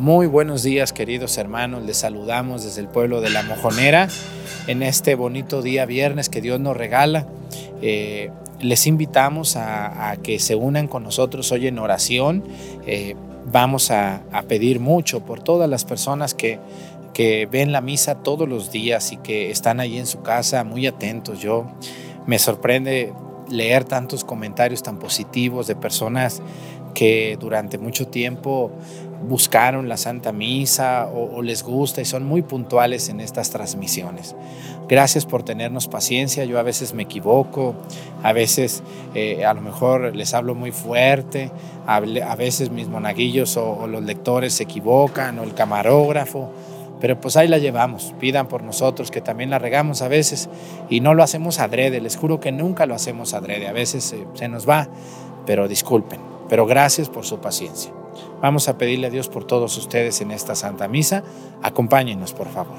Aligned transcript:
Muy 0.00 0.26
buenos 0.26 0.62
días 0.62 0.94
queridos 0.94 1.36
hermanos, 1.36 1.84
les 1.84 1.98
saludamos 1.98 2.64
desde 2.64 2.80
el 2.80 2.88
pueblo 2.88 3.20
de 3.20 3.28
La 3.28 3.42
Mojonera 3.42 4.08
en 4.66 4.82
este 4.82 5.14
bonito 5.14 5.60
día 5.60 5.84
viernes 5.84 6.30
que 6.30 6.40
Dios 6.40 6.58
nos 6.58 6.74
regala. 6.74 7.26
Eh, 7.82 8.30
les 8.60 8.86
invitamos 8.86 9.56
a, 9.56 10.16
que 10.22 10.38
se 10.38 10.54
unan 10.54 10.88
con 10.88 11.02
nosotros 11.02 11.52
hoy 11.52 11.66
en 11.66 11.78
oración. 11.78 12.42
Eh, 12.86 13.14
vamos 13.52 13.90
a, 13.90 14.22
pedir 14.48 14.80
mucho 14.80 15.20
por 15.20 15.42
todas 15.42 15.68
las 15.68 15.84
personas 15.84 16.32
que, 16.32 16.58
que 17.12 17.44
ven 17.44 17.70
la 17.70 17.82
misa 17.82 18.22
todos 18.22 18.48
los 18.48 18.72
días 18.72 19.12
y 19.12 19.18
que 19.18 19.50
están 19.50 19.80
ahí 19.80 19.98
en 19.98 20.06
su 20.06 20.22
casa 20.22 20.64
muy 20.64 20.86
atentos. 20.86 21.40
Yo 21.40 21.66
me 22.24 22.38
sorprende 22.38 23.12
leer 23.50 23.84
tantos 23.84 24.24
comentarios 24.24 24.82
tan 24.82 24.98
positivos 24.98 25.66
de 25.66 25.76
personas 25.76 26.40
que 26.94 27.36
durante 27.40 27.78
mucho 27.78 28.08
tiempo 28.08 28.70
buscaron 29.22 29.88
la 29.88 29.96
Santa 29.96 30.32
Misa 30.32 31.08
o, 31.12 31.42
les 31.42 31.62
gusta 31.62 32.00
y 32.00 32.04
son 32.04 32.24
muy 32.24 32.42
puntuales 32.42 33.08
en 33.08 33.20
estas 33.20 33.50
transmisiones. 33.50 34.34
Gracias 34.88 35.26
por 35.26 35.42
tenernos 35.42 35.88
paciencia, 35.88 36.44
yo 36.44 36.58
a 36.58 36.62
veces 36.62 36.94
me 36.94 37.04
equivoco, 37.04 37.74
a 38.22 38.32
veces 38.32 38.82
eh, 39.14 39.44
a 39.44 39.54
lo 39.54 39.60
mejor 39.60 40.16
les 40.16 40.34
hablo 40.34 40.54
muy 40.54 40.72
fuerte, 40.72 41.50
a, 41.86 42.00
veces 42.00 42.70
mis 42.70 42.88
monaguillos 42.88 43.56
o, 43.56 43.86
los 43.86 44.02
lectores 44.02 44.54
se 44.54 44.64
equivocan 44.64 45.38
o 45.38 45.44
el 45.44 45.54
camarógrafo, 45.54 46.50
pero 47.00 47.20
pues 47.20 47.36
ahí 47.36 47.46
la 47.46 47.58
llevamos, 47.58 48.14
pidan 48.18 48.48
por 48.48 48.62
nosotros 48.62 49.10
que 49.10 49.20
también 49.20 49.50
la 49.50 49.58
regamos 49.58 50.02
a 50.02 50.08
veces 50.08 50.48
y 50.88 51.00
no 51.00 51.14
lo 51.14 51.22
hacemos 51.22 51.60
adrede, 51.60 52.00
les 52.00 52.16
juro 52.16 52.40
que 52.40 52.52
nunca 52.52 52.86
lo 52.86 52.94
hacemos 52.94 53.32
adrede, 53.32 53.68
a 53.68 53.72
veces 53.72 54.14
se 54.34 54.48
nos 54.48 54.68
va, 54.68 54.88
pero 55.46 55.68
disculpen, 55.68 56.20
pero 56.50 56.66
gracias 56.66 57.08
por 57.08 57.24
su 57.24 57.38
paciencia. 57.38 57.92
Vamos 58.42 58.68
a 58.68 58.76
pedirle 58.76 59.06
a 59.06 59.10
Dios 59.10 59.28
por 59.28 59.44
todos 59.44 59.78
ustedes 59.78 60.20
en 60.20 60.32
esta 60.32 60.56
Santa 60.56 60.88
Misa. 60.88 61.22
Acompáñenos, 61.62 62.32
por 62.32 62.48
favor. 62.48 62.76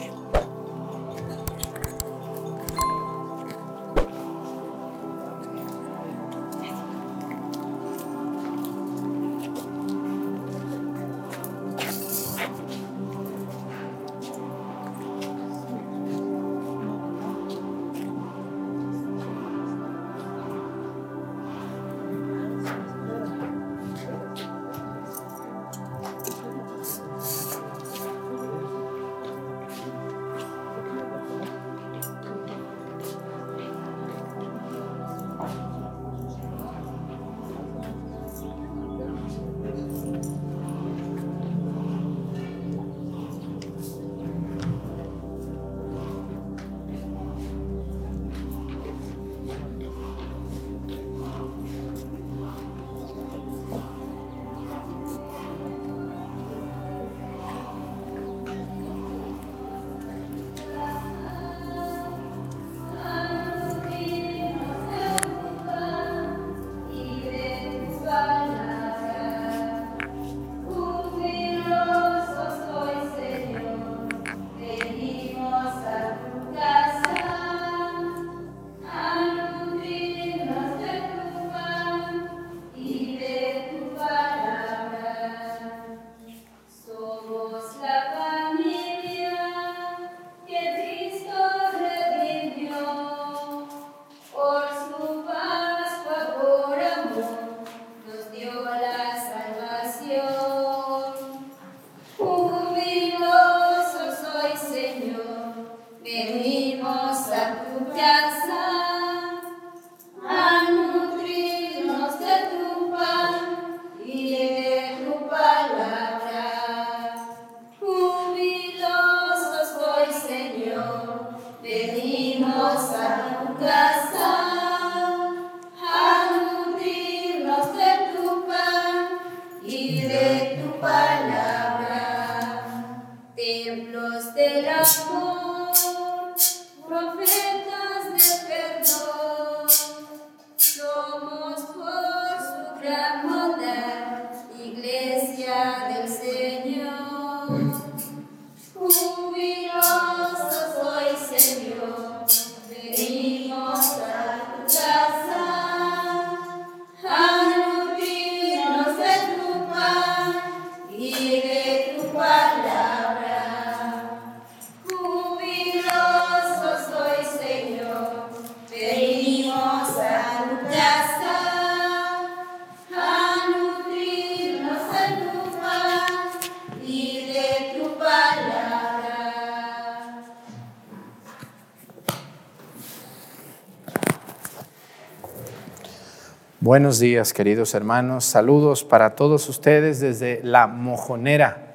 Buenos 186.64 187.00
días, 187.00 187.34
queridos 187.34 187.74
hermanos. 187.74 188.24
Saludos 188.24 188.84
para 188.84 189.16
todos 189.16 189.50
ustedes 189.50 190.00
desde 190.00 190.42
La 190.44 190.68
Mojonera, 190.68 191.74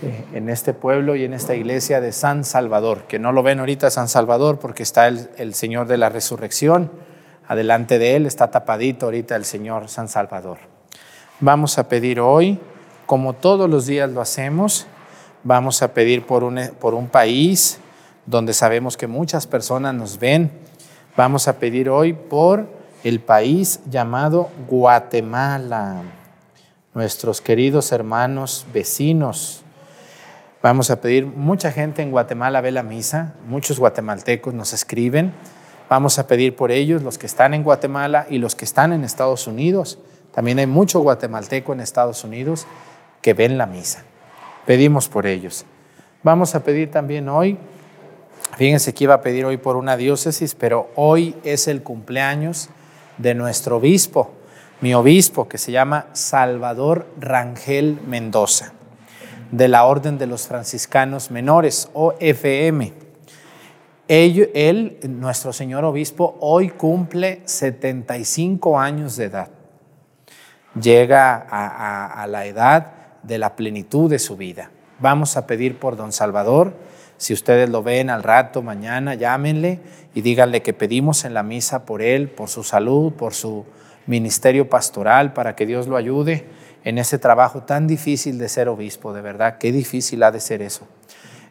eh, 0.00 0.24
en 0.32 0.48
este 0.48 0.72
pueblo 0.72 1.14
y 1.14 1.24
en 1.24 1.34
esta 1.34 1.54
iglesia 1.54 2.00
de 2.00 2.12
San 2.12 2.46
Salvador, 2.46 3.02
que 3.06 3.18
no 3.18 3.32
lo 3.32 3.42
ven 3.42 3.60
ahorita 3.60 3.90
San 3.90 4.08
Salvador 4.08 4.58
porque 4.58 4.82
está 4.82 5.08
el, 5.08 5.28
el 5.36 5.52
Señor 5.52 5.88
de 5.88 5.98
la 5.98 6.08
Resurrección. 6.08 6.90
Adelante 7.46 7.98
de 7.98 8.16
él 8.16 8.24
está 8.24 8.50
tapadito 8.50 9.04
ahorita 9.04 9.36
el 9.36 9.44
Señor 9.44 9.90
San 9.90 10.08
Salvador. 10.08 10.56
Vamos 11.40 11.76
a 11.76 11.86
pedir 11.86 12.18
hoy, 12.18 12.58
como 13.04 13.34
todos 13.34 13.68
los 13.68 13.84
días 13.84 14.10
lo 14.10 14.22
hacemos, 14.22 14.86
vamos 15.44 15.82
a 15.82 15.92
pedir 15.92 16.24
por 16.24 16.44
un, 16.44 16.58
por 16.80 16.94
un 16.94 17.08
país 17.08 17.78
donde 18.24 18.54
sabemos 18.54 18.96
que 18.96 19.06
muchas 19.06 19.46
personas 19.46 19.94
nos 19.94 20.18
ven. 20.18 20.50
Vamos 21.14 21.46
a 21.46 21.58
pedir 21.58 21.90
hoy 21.90 22.14
por 22.14 22.80
el 23.04 23.20
país 23.20 23.80
llamado 23.90 24.50
Guatemala, 24.68 26.02
nuestros 26.94 27.40
queridos 27.40 27.90
hermanos 27.90 28.66
vecinos. 28.72 29.64
Vamos 30.62 30.90
a 30.90 31.00
pedir, 31.00 31.26
mucha 31.26 31.72
gente 31.72 32.02
en 32.02 32.12
Guatemala 32.12 32.60
ve 32.60 32.70
la 32.70 32.84
misa, 32.84 33.34
muchos 33.48 33.80
guatemaltecos 33.80 34.54
nos 34.54 34.72
escriben. 34.72 35.32
Vamos 35.88 36.18
a 36.20 36.28
pedir 36.28 36.54
por 36.54 36.70
ellos, 36.70 37.02
los 37.02 37.18
que 37.18 37.26
están 37.26 37.54
en 37.54 37.64
Guatemala 37.64 38.26
y 38.30 38.38
los 38.38 38.54
que 38.54 38.64
están 38.64 38.92
en 38.92 39.02
Estados 39.02 39.48
Unidos. 39.48 39.98
También 40.32 40.60
hay 40.60 40.68
mucho 40.68 41.00
guatemalteco 41.00 41.72
en 41.72 41.80
Estados 41.80 42.22
Unidos 42.22 42.66
que 43.20 43.34
ven 43.34 43.58
la 43.58 43.66
misa. 43.66 44.04
Pedimos 44.64 45.08
por 45.08 45.26
ellos. 45.26 45.66
Vamos 46.22 46.54
a 46.54 46.62
pedir 46.62 46.92
también 46.92 47.28
hoy, 47.28 47.58
fíjense 48.56 48.94
que 48.94 49.04
iba 49.04 49.14
a 49.14 49.20
pedir 49.22 49.44
hoy 49.44 49.56
por 49.56 49.74
una 49.74 49.96
diócesis, 49.96 50.54
pero 50.54 50.88
hoy 50.94 51.34
es 51.42 51.66
el 51.66 51.82
cumpleaños 51.82 52.68
de 53.18 53.34
nuestro 53.34 53.76
obispo, 53.76 54.32
mi 54.80 54.94
obispo, 54.94 55.48
que 55.48 55.58
se 55.58 55.72
llama 55.72 56.06
Salvador 56.12 57.06
Rangel 57.18 58.00
Mendoza, 58.06 58.72
de 59.50 59.68
la 59.68 59.84
Orden 59.84 60.18
de 60.18 60.26
los 60.26 60.48
Franciscanos 60.48 61.30
Menores, 61.30 61.88
OFM. 61.92 62.92
Él, 64.08 64.50
él, 64.54 64.98
nuestro 65.08 65.52
señor 65.52 65.84
obispo, 65.84 66.36
hoy 66.40 66.70
cumple 66.70 67.42
75 67.44 68.78
años 68.78 69.16
de 69.16 69.24
edad. 69.26 69.48
Llega 70.80 71.46
a, 71.48 72.22
a 72.22 72.26
la 72.26 72.46
edad 72.46 72.92
de 73.22 73.38
la 73.38 73.54
plenitud 73.54 74.10
de 74.10 74.18
su 74.18 74.36
vida. 74.36 74.70
Vamos 74.98 75.36
a 75.36 75.46
pedir 75.46 75.78
por 75.78 75.96
don 75.96 76.12
Salvador. 76.12 76.74
Si 77.22 77.32
ustedes 77.32 77.70
lo 77.70 77.84
ven 77.84 78.10
al 78.10 78.24
rato, 78.24 78.62
mañana, 78.62 79.14
llámenle 79.14 79.78
y 80.12 80.22
díganle 80.22 80.60
que 80.60 80.72
pedimos 80.72 81.24
en 81.24 81.34
la 81.34 81.44
misa 81.44 81.86
por 81.86 82.02
él, 82.02 82.28
por 82.28 82.48
su 82.48 82.64
salud, 82.64 83.12
por 83.12 83.32
su 83.32 83.64
ministerio 84.08 84.68
pastoral, 84.68 85.32
para 85.32 85.54
que 85.54 85.64
Dios 85.64 85.86
lo 85.86 85.96
ayude 85.96 86.46
en 86.82 86.98
ese 86.98 87.20
trabajo 87.20 87.62
tan 87.62 87.86
difícil 87.86 88.38
de 88.38 88.48
ser 88.48 88.68
obispo, 88.68 89.12
de 89.12 89.20
verdad, 89.20 89.58
qué 89.58 89.70
difícil 89.70 90.20
ha 90.24 90.32
de 90.32 90.40
ser 90.40 90.62
eso. 90.62 90.88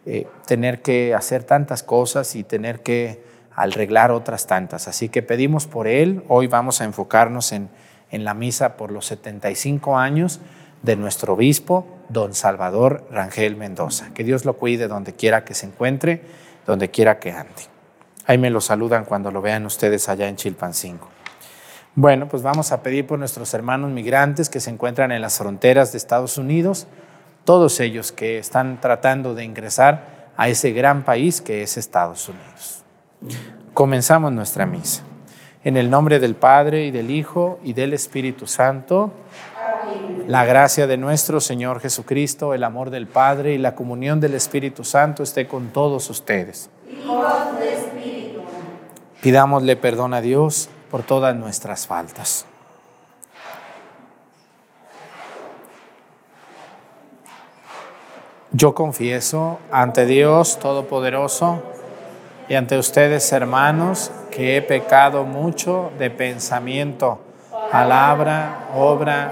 Eh, 0.06 0.28
tener 0.46 0.82
que 0.82 1.16
hacer 1.16 1.46
tantas 1.46 1.84
cosas 1.84 2.36
y 2.36 2.44
tener 2.44 2.82
que 2.82 3.24
arreglar 3.56 4.12
otras 4.12 4.48
tantas. 4.48 4.90
Así 4.90 5.08
que 5.08 5.24
pedimos 5.24 5.68
por 5.68 5.88
él, 5.88 6.26
hoy 6.28 6.48
vamos 6.48 6.82
a 6.82 6.84
enfocarnos 6.84 7.54
en, 7.54 7.70
en 8.10 8.26
la 8.26 8.34
misa 8.34 8.76
por 8.76 8.92
los 8.92 9.06
75 9.06 9.98
años 9.98 10.42
de 10.84 10.98
nuestro 10.98 11.36
obispo, 11.36 11.88
don 12.12 12.34
Salvador 12.34 13.08
Rangel 13.12 13.56
Mendoza. 13.56 14.14
Que 14.14 14.24
Dios 14.24 14.46
lo 14.46 14.58
cuide 14.58 14.88
donde 14.88 15.14
quiera 15.14 15.44
que 15.44 15.54
se 15.54 15.66
encuentre, 15.66 16.22
donde 16.66 16.90
quiera 16.90 17.20
que 17.20 17.32
ande. 17.32 17.70
Ahí 18.26 18.38
me 18.38 18.50
lo 18.50 18.62
saludan 18.62 19.06
cuando 19.06 19.32
lo 19.32 19.42
vean 19.42 19.66
ustedes 19.66 20.08
allá 20.10 20.28
en 20.28 20.36
Chilpancingo. 20.36 21.08
Bueno, 21.96 22.28
pues 22.28 22.42
vamos 22.44 22.72
a 22.72 22.82
pedir 22.82 23.06
por 23.06 23.20
nuestros 23.20 23.54
hermanos 23.54 23.92
migrantes 23.92 24.50
que 24.50 24.62
se 24.62 24.70
encuentran 24.70 25.12
en 25.12 25.22
las 25.22 25.38
fronteras 25.38 25.92
de 25.92 25.98
Estados 25.98 26.38
Unidos, 26.38 26.88
todos 27.44 27.80
ellos 27.82 28.12
que 28.12 28.38
están 28.38 28.80
tratando 28.80 29.36
de 29.36 29.44
ingresar 29.44 30.32
a 30.38 30.48
ese 30.48 30.72
gran 30.72 31.04
país 31.04 31.42
que 31.42 31.64
es 31.64 31.76
Estados 31.76 32.30
Unidos. 32.30 32.86
Comenzamos 33.74 34.32
nuestra 34.32 34.66
misa. 34.66 35.04
En 35.64 35.78
el 35.78 35.90
nombre 35.90 36.20
del 36.20 36.36
Padre 36.36 36.86
y 36.86 36.92
del 36.92 37.12
Hijo 37.12 37.60
y 37.64 37.74
del 37.74 37.94
Espíritu 37.94 38.48
Santo. 38.48 39.12
La 40.28 40.46
gracia 40.46 40.88
de 40.88 40.98
nuestro 40.98 41.42
Señor 41.42 41.80
Jesucristo, 41.80 42.54
el 42.54 42.64
amor 42.64 42.90
del 42.90 43.08
Padre 43.08 43.54
y 43.54 43.58
la 43.58 43.76
comunión 43.76 44.20
del 44.20 44.34
Espíritu 44.34 44.84
Santo 44.84 45.24
esté 45.24 45.48
con 45.48 45.70
todos 45.70 46.10
ustedes. 46.10 46.70
Pidámosle 49.22 49.76
perdón 49.76 50.14
a 50.14 50.22
Dios 50.22 50.70
por 50.90 51.04
todas 51.04 51.36
nuestras 51.36 51.86
faltas. 51.86 52.46
Yo 58.54 58.76
confieso 58.76 59.60
ante 59.72 60.06
Dios 60.06 60.60
Todopoderoso 60.60 61.64
y 62.50 62.56
ante 62.56 62.78
ustedes, 62.78 63.32
hermanos, 63.32 64.12
que 64.30 64.58
he 64.58 64.62
pecado 64.62 65.24
mucho 65.24 65.92
de 65.98 66.10
pensamiento, 66.10 67.22
palabra, 67.72 68.68
obra 68.76 69.32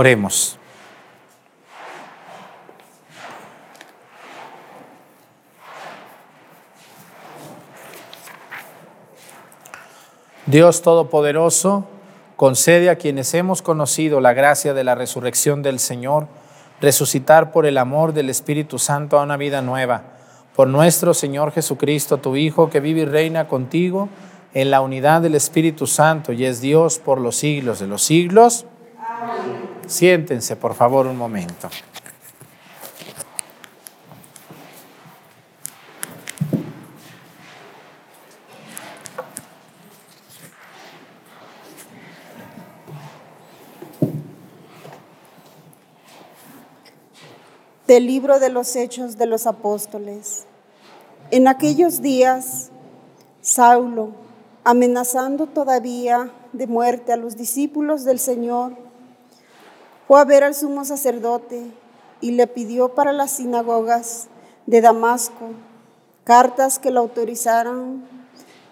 Oremos. 0.00 0.56
Dios 10.46 10.80
Todopoderoso, 10.80 11.84
concede 12.36 12.88
a 12.88 12.96
quienes 12.96 13.34
hemos 13.34 13.60
conocido 13.60 14.22
la 14.22 14.32
gracia 14.32 14.72
de 14.72 14.84
la 14.84 14.94
resurrección 14.94 15.62
del 15.62 15.78
Señor, 15.78 16.28
resucitar 16.80 17.52
por 17.52 17.66
el 17.66 17.76
amor 17.76 18.14
del 18.14 18.30
Espíritu 18.30 18.78
Santo 18.78 19.18
a 19.18 19.24
una 19.24 19.36
vida 19.36 19.60
nueva. 19.60 20.04
Por 20.56 20.68
nuestro 20.68 21.12
Señor 21.12 21.52
Jesucristo, 21.52 22.16
tu 22.16 22.36
Hijo, 22.36 22.70
que 22.70 22.80
vive 22.80 23.02
y 23.02 23.04
reina 23.04 23.48
contigo 23.48 24.08
en 24.54 24.70
la 24.70 24.80
unidad 24.80 25.20
del 25.20 25.34
Espíritu 25.34 25.86
Santo 25.86 26.32
y 26.32 26.46
es 26.46 26.62
Dios 26.62 26.98
por 26.98 27.20
los 27.20 27.36
siglos 27.36 27.80
de 27.80 27.86
los 27.86 28.00
siglos. 28.00 28.64
Siéntense, 29.90 30.54
por 30.54 30.74
favor, 30.74 31.08
un 31.08 31.18
momento. 31.18 31.68
Del 47.88 48.06
libro 48.06 48.38
de 48.38 48.48
los 48.48 48.76
Hechos 48.76 49.18
de 49.18 49.26
los 49.26 49.48
Apóstoles. 49.48 50.44
En 51.32 51.48
aquellos 51.48 52.00
días, 52.00 52.70
Saulo, 53.40 54.10
amenazando 54.62 55.48
todavía 55.48 56.30
de 56.52 56.68
muerte 56.68 57.12
a 57.12 57.16
los 57.16 57.36
discípulos 57.36 58.04
del 58.04 58.20
Señor, 58.20 58.89
fue 60.10 60.20
a 60.20 60.24
ver 60.24 60.42
al 60.42 60.56
sumo 60.56 60.84
sacerdote 60.84 61.70
y 62.20 62.32
le 62.32 62.48
pidió 62.48 62.96
para 62.96 63.12
las 63.12 63.30
sinagogas 63.30 64.26
de 64.66 64.80
Damasco 64.80 65.50
cartas 66.24 66.80
que 66.80 66.90
lo 66.90 66.98
autorizaran 66.98 68.04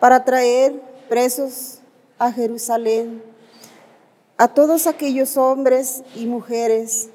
para 0.01 0.25
traer 0.25 0.83
presos 1.09 1.79
a 2.19 2.33
Jerusalén 2.33 3.23
a 4.37 4.49
todos 4.49 4.89
aquellos 4.89 5.37
hombres 5.37 6.03
y 6.17 6.27
mujeres 6.27 7.09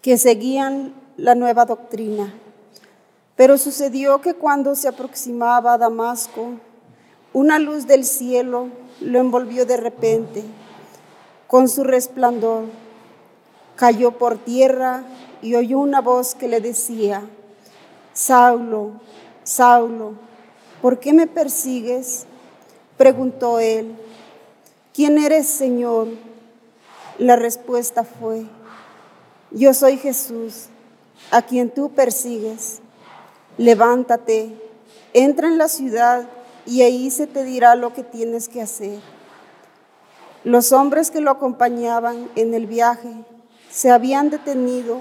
que 0.00 0.16
seguían 0.16 0.94
la 1.18 1.34
nueva 1.34 1.66
doctrina. 1.66 2.32
Pero 3.36 3.58
sucedió 3.58 4.22
que 4.22 4.32
cuando 4.32 4.74
se 4.74 4.88
aproximaba 4.88 5.74
a 5.74 5.78
Damasco, 5.78 6.52
una 7.34 7.58
luz 7.58 7.86
del 7.86 8.06
cielo 8.06 8.68
lo 9.02 9.18
envolvió 9.18 9.66
de 9.66 9.76
repente 9.76 10.42
con 11.46 11.68
su 11.68 11.84
resplandor 11.84 12.80
cayó 13.82 14.12
por 14.12 14.38
tierra 14.38 15.02
y 15.42 15.56
oyó 15.56 15.80
una 15.80 16.00
voz 16.00 16.36
que 16.36 16.46
le 16.46 16.60
decía, 16.60 17.28
Saulo, 18.12 18.92
Saulo, 19.42 20.12
¿por 20.80 21.00
qué 21.00 21.12
me 21.12 21.26
persigues? 21.26 22.26
Preguntó 22.96 23.58
él. 23.58 23.96
¿Quién 24.94 25.18
eres, 25.18 25.48
Señor? 25.48 26.06
La 27.18 27.34
respuesta 27.34 28.04
fue, 28.04 28.46
yo 29.50 29.74
soy 29.74 29.96
Jesús, 29.96 30.66
a 31.32 31.42
quien 31.42 31.68
tú 31.68 31.90
persigues. 31.90 32.78
Levántate, 33.58 34.54
entra 35.12 35.48
en 35.48 35.58
la 35.58 35.66
ciudad 35.66 36.28
y 36.66 36.82
ahí 36.82 37.10
se 37.10 37.26
te 37.26 37.42
dirá 37.42 37.74
lo 37.74 37.92
que 37.92 38.04
tienes 38.04 38.48
que 38.48 38.62
hacer. 38.62 39.00
Los 40.44 40.70
hombres 40.70 41.10
que 41.10 41.20
lo 41.20 41.32
acompañaban 41.32 42.30
en 42.36 42.54
el 42.54 42.68
viaje 42.68 43.12
se 43.72 43.90
habían 43.90 44.28
detenido, 44.28 44.98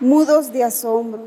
mudos 0.00 0.52
de 0.52 0.64
asombro, 0.64 1.24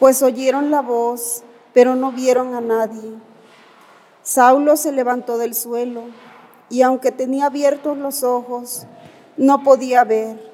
pues 0.00 0.20
oyeron 0.20 0.72
la 0.72 0.82
voz, 0.82 1.44
pero 1.72 1.94
no 1.94 2.10
vieron 2.10 2.56
a 2.56 2.60
nadie. 2.60 3.14
Saulo 4.24 4.76
se 4.76 4.90
levantó 4.90 5.38
del 5.38 5.54
suelo 5.54 6.02
y 6.68 6.82
aunque 6.82 7.12
tenía 7.12 7.46
abiertos 7.46 7.96
los 7.96 8.24
ojos, 8.24 8.84
no 9.36 9.62
podía 9.62 10.02
ver. 10.02 10.50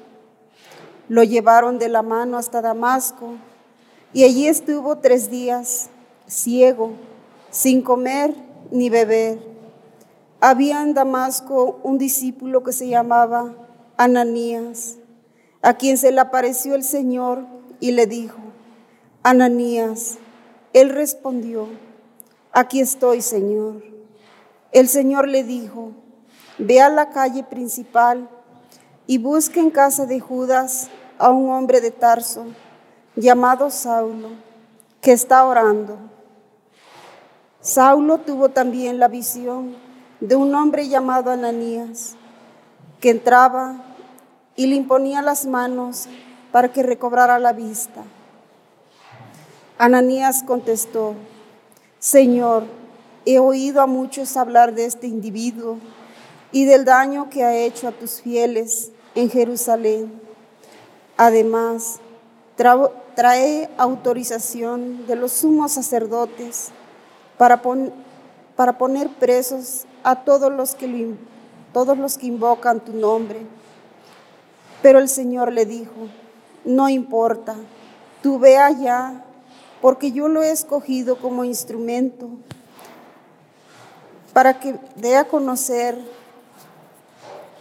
Lo 1.07 1.23
llevaron 1.23 1.79
de 1.79 1.89
la 1.89 2.03
mano 2.03 2.37
hasta 2.37 2.61
Damasco 2.61 3.33
y 4.13 4.23
allí 4.23 4.47
estuvo 4.47 4.99
tres 4.99 5.31
días, 5.31 5.89
ciego, 6.27 6.91
sin 7.49 7.81
comer 7.81 8.35
ni 8.69 8.91
beber. 8.91 9.39
Había 10.39 10.83
en 10.83 10.93
Damasco 10.93 11.79
un 11.81 11.97
discípulo 11.97 12.61
que 12.61 12.71
se 12.71 12.87
llamaba 12.87 13.55
Ananías, 14.01 14.95
a 15.61 15.73
quien 15.73 15.97
se 15.97 16.13
le 16.13 16.21
apareció 16.21 16.73
el 16.73 16.85
Señor 16.85 17.45
y 17.81 17.91
le 17.91 18.07
dijo, 18.07 18.37
Ananías, 19.23 20.17
él 20.71 20.91
respondió, 20.91 21.67
aquí 22.53 22.79
estoy, 22.79 23.21
Señor. 23.21 23.83
El 24.71 24.87
Señor 24.87 25.27
le 25.27 25.43
dijo, 25.43 25.91
ve 26.59 26.79
a 26.79 26.87
la 26.87 27.09
calle 27.09 27.43
principal 27.43 28.29
y 29.05 29.17
busque 29.17 29.59
en 29.59 29.69
casa 29.69 30.05
de 30.05 30.21
Judas 30.21 30.89
a 31.17 31.31
un 31.31 31.49
hombre 31.49 31.81
de 31.81 31.91
Tarso 31.91 32.45
llamado 33.17 33.69
Saulo, 33.69 34.29
que 35.01 35.11
está 35.11 35.43
orando. 35.43 35.97
Saulo 37.59 38.19
tuvo 38.19 38.47
también 38.47 38.97
la 38.97 39.09
visión 39.09 39.75
de 40.21 40.37
un 40.37 40.55
hombre 40.55 40.87
llamado 40.87 41.31
Ananías, 41.31 42.15
que 43.01 43.09
entraba 43.09 43.88
y 44.59 44.67
le 44.67 44.75
imponía 44.75 45.21
las 45.21 45.45
manos 45.45 46.07
para 46.51 46.73
que 46.73 46.83
recobrara 46.83 47.39
la 47.39 47.53
vista. 47.53 48.03
Ananías 49.77 50.43
contestó, 50.43 51.13
Señor, 51.97 52.65
he 53.25 53.39
oído 53.39 53.79
a 53.81 53.87
muchos 53.87 54.35
hablar 54.35 54.75
de 54.75 54.83
este 54.83 55.07
individuo 55.07 55.77
y 56.51 56.65
del 56.65 56.83
daño 56.83 57.29
que 57.29 57.45
ha 57.45 57.55
hecho 57.55 57.87
a 57.87 57.93
tus 57.93 58.19
fieles 58.19 58.91
en 59.15 59.29
Jerusalén. 59.29 60.11
Además, 61.15 62.01
trae 63.15 63.69
autorización 63.77 65.07
de 65.07 65.15
los 65.15 65.31
sumos 65.31 65.71
sacerdotes 65.71 66.71
para, 67.37 67.61
para 68.57 68.77
poner 68.77 69.07
presos 69.07 69.85
a 70.03 70.25
todos 70.25 70.51
los, 70.51 70.75
que 70.75 71.15
todos 71.71 71.97
los 71.97 72.17
que 72.17 72.27
invocan 72.27 72.81
tu 72.81 72.91
nombre. 72.91 73.39
Pero 74.81 74.99
el 74.99 75.09
Señor 75.09 75.51
le 75.51 75.65
dijo, 75.65 76.07
no 76.65 76.89
importa, 76.89 77.55
tú 78.21 78.39
ve 78.39 78.57
allá, 78.57 79.25
porque 79.81 80.11
yo 80.11 80.27
lo 80.27 80.43
he 80.43 80.51
escogido 80.51 81.17
como 81.17 81.43
instrumento 81.43 82.29
para 84.33 84.59
que 84.59 84.79
dé 84.95 85.15
a 85.15 85.27
conocer 85.27 85.97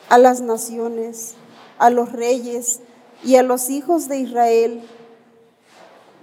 a 0.08 0.18
las 0.18 0.40
naciones, 0.40 1.34
a 1.78 1.90
los 1.90 2.12
reyes 2.12 2.80
y 3.24 3.36
a 3.36 3.42
los 3.42 3.70
hijos 3.70 4.08
de 4.08 4.18
Israel. 4.18 4.82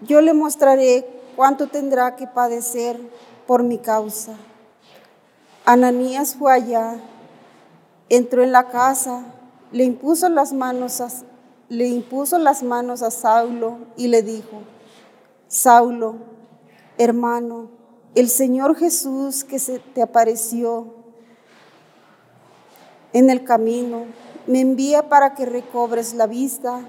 Yo 0.02 0.22
le 0.22 0.34
mostraré 0.34 1.08
cuánto 1.36 1.68
tendrá 1.68 2.16
que 2.16 2.28
padecer 2.28 3.00
por 3.48 3.64
mi 3.64 3.78
causa. 3.78 4.36
Ananías 5.66 6.36
fue 6.36 6.54
allá, 6.54 6.96
entró 8.10 8.44
en 8.44 8.52
la 8.52 8.70
casa, 8.70 9.26
le 9.76 9.84
impuso 9.84 10.30
las 10.30 10.54
manos 10.54 11.02
a, 11.02 11.10
le 11.68 11.86
impuso 11.86 12.38
las 12.38 12.64
manos 12.64 13.02
a 13.02 13.12
Saulo 13.12 13.80
y 13.98 14.08
le 14.08 14.22
dijo, 14.22 14.62
Saulo, 15.50 16.16
hermano, 16.98 17.68
el 18.16 18.30
Señor 18.30 18.78
Jesús 18.78 19.44
que 19.44 19.60
se 19.60 19.80
te 19.80 20.02
apareció 20.02 20.94
en 23.12 23.30
el 23.30 23.44
camino, 23.44 24.06
me 24.48 24.62
envía 24.62 25.10
para 25.10 25.34
que 25.34 25.46
recobres 25.46 26.14
la 26.14 26.26
vista 26.26 26.80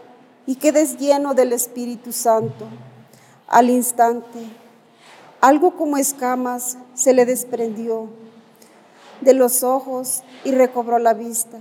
y 0.47 0.55
quedes 0.55 0.97
lleno 0.97 1.35
del 1.35 1.53
Espíritu 1.53 2.13
Santo. 2.13 2.67
Al 3.49 3.69
instante, 3.69 4.39
algo 5.41 5.77
como 5.77 5.97
escamas 5.97 6.79
se 6.95 7.13
le 7.13 7.27
desprendió 7.27 8.11
de 9.23 9.35
los 9.35 9.65
ojos 9.65 10.23
y 10.45 10.53
recobró 10.53 11.01
la 11.01 11.15
vista. 11.15 11.59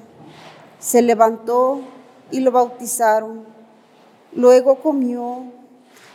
Se 0.85 1.01
levantó 1.01 1.81
y 2.29 2.41
lo 2.41 2.51
bautizaron. 2.51 3.43
Luego 4.33 4.75
comió 4.83 5.45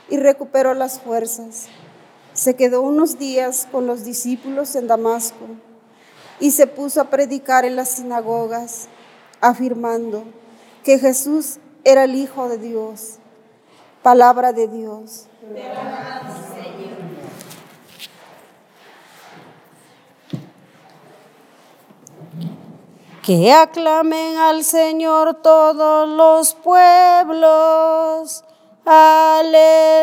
y 0.09 0.17
recuperó 0.17 0.75
las 0.75 1.01
fuerzas. 1.01 1.67
Se 2.35 2.55
quedó 2.55 2.81
unos 2.81 3.19
días 3.19 3.67
con 3.73 3.89
los 3.89 4.05
discípulos 4.05 4.77
en 4.77 4.87
Damasco 4.87 5.45
y 6.39 6.53
se 6.53 6.69
puso 6.69 7.01
a 7.01 7.11
predicar 7.11 7.65
en 7.65 7.75
las 7.75 7.89
sinagogas 7.89 8.87
afirmando 9.41 10.23
que 10.85 11.01
Jesús 11.01 11.59
era 11.83 12.05
el 12.05 12.15
Hijo 12.15 12.49
de 12.49 12.59
Dios. 12.59 13.17
Palabra 14.05 14.53
de 14.53 14.69
Dios. 14.69 15.27
Que 23.23 23.53
aclamen 23.53 24.39
al 24.39 24.65
Señor 24.65 25.35
todos 25.43 26.09
los 26.09 26.55
pueblos. 26.55 28.43
Aleluya. 28.87 30.01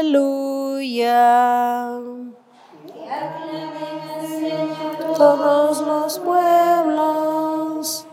Que 2.85 3.09
aclamen 3.09 4.01
al 4.13 4.27
Señor 4.27 5.17
todos 5.17 5.81
los 5.81 6.19
pueblos. 6.19 8.05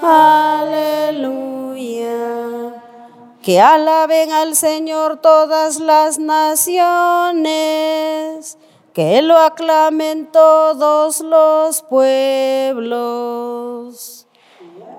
Aleluya. 0.00 1.28
Que 3.42 3.60
alaben 3.60 4.32
al 4.32 4.56
Señor 4.56 5.18
todas 5.18 5.78
las 5.78 6.18
naciones, 6.18 7.38
que 8.94 9.20
lo 9.20 9.36
aclamen 9.36 10.26
todos 10.32 11.20
los 11.20 11.82
pueblos. 11.82 13.08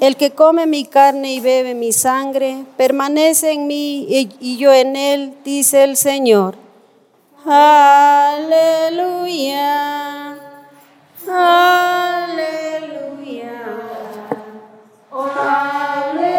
El 0.00 0.16
que 0.16 0.30
come 0.30 0.66
mi 0.66 0.84
carne 0.84 1.32
y 1.34 1.40
bebe 1.40 1.74
mi 1.74 1.92
sangre, 1.92 2.64
permanece 2.76 3.50
en 3.52 3.66
mí 3.66 4.06
y 4.08 4.56
yo 4.56 4.72
en 4.72 4.94
él, 4.94 5.34
dice 5.44 5.82
el 5.82 5.96
Señor. 5.96 6.61
Aleluya. 7.44 9.18
Aleluya. 11.28 12.38
Aleluya. 15.10 16.32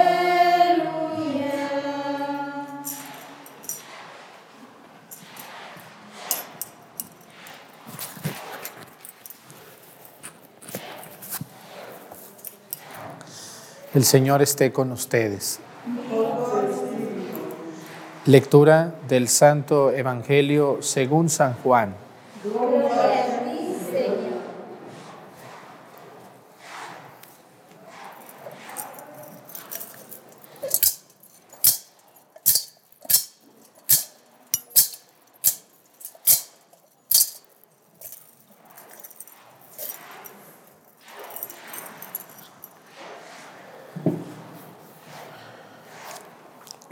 El 13.94 14.06
Señor 14.06 14.42
esté 14.42 14.72
con 14.72 14.92
ustedes. 14.94 15.60
Lectura 18.26 18.96
del 19.10 19.28
Santo 19.28 19.92
Evangelio 19.92 20.78
según 20.80 21.28
San 21.30 21.56
Juan. 21.56 22.03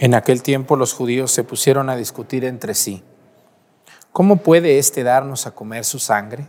En 0.01 0.15
aquel 0.15 0.41
tiempo 0.41 0.77
los 0.77 0.93
judíos 0.93 1.31
se 1.31 1.43
pusieron 1.43 1.87
a 1.87 1.95
discutir 1.95 2.43
entre 2.43 2.73
sí. 2.73 3.03
¿Cómo 4.11 4.37
puede 4.37 4.79
éste 4.79 5.03
darnos 5.03 5.45
a 5.45 5.51
comer 5.51 5.85
su 5.85 5.99
sangre? 5.99 6.47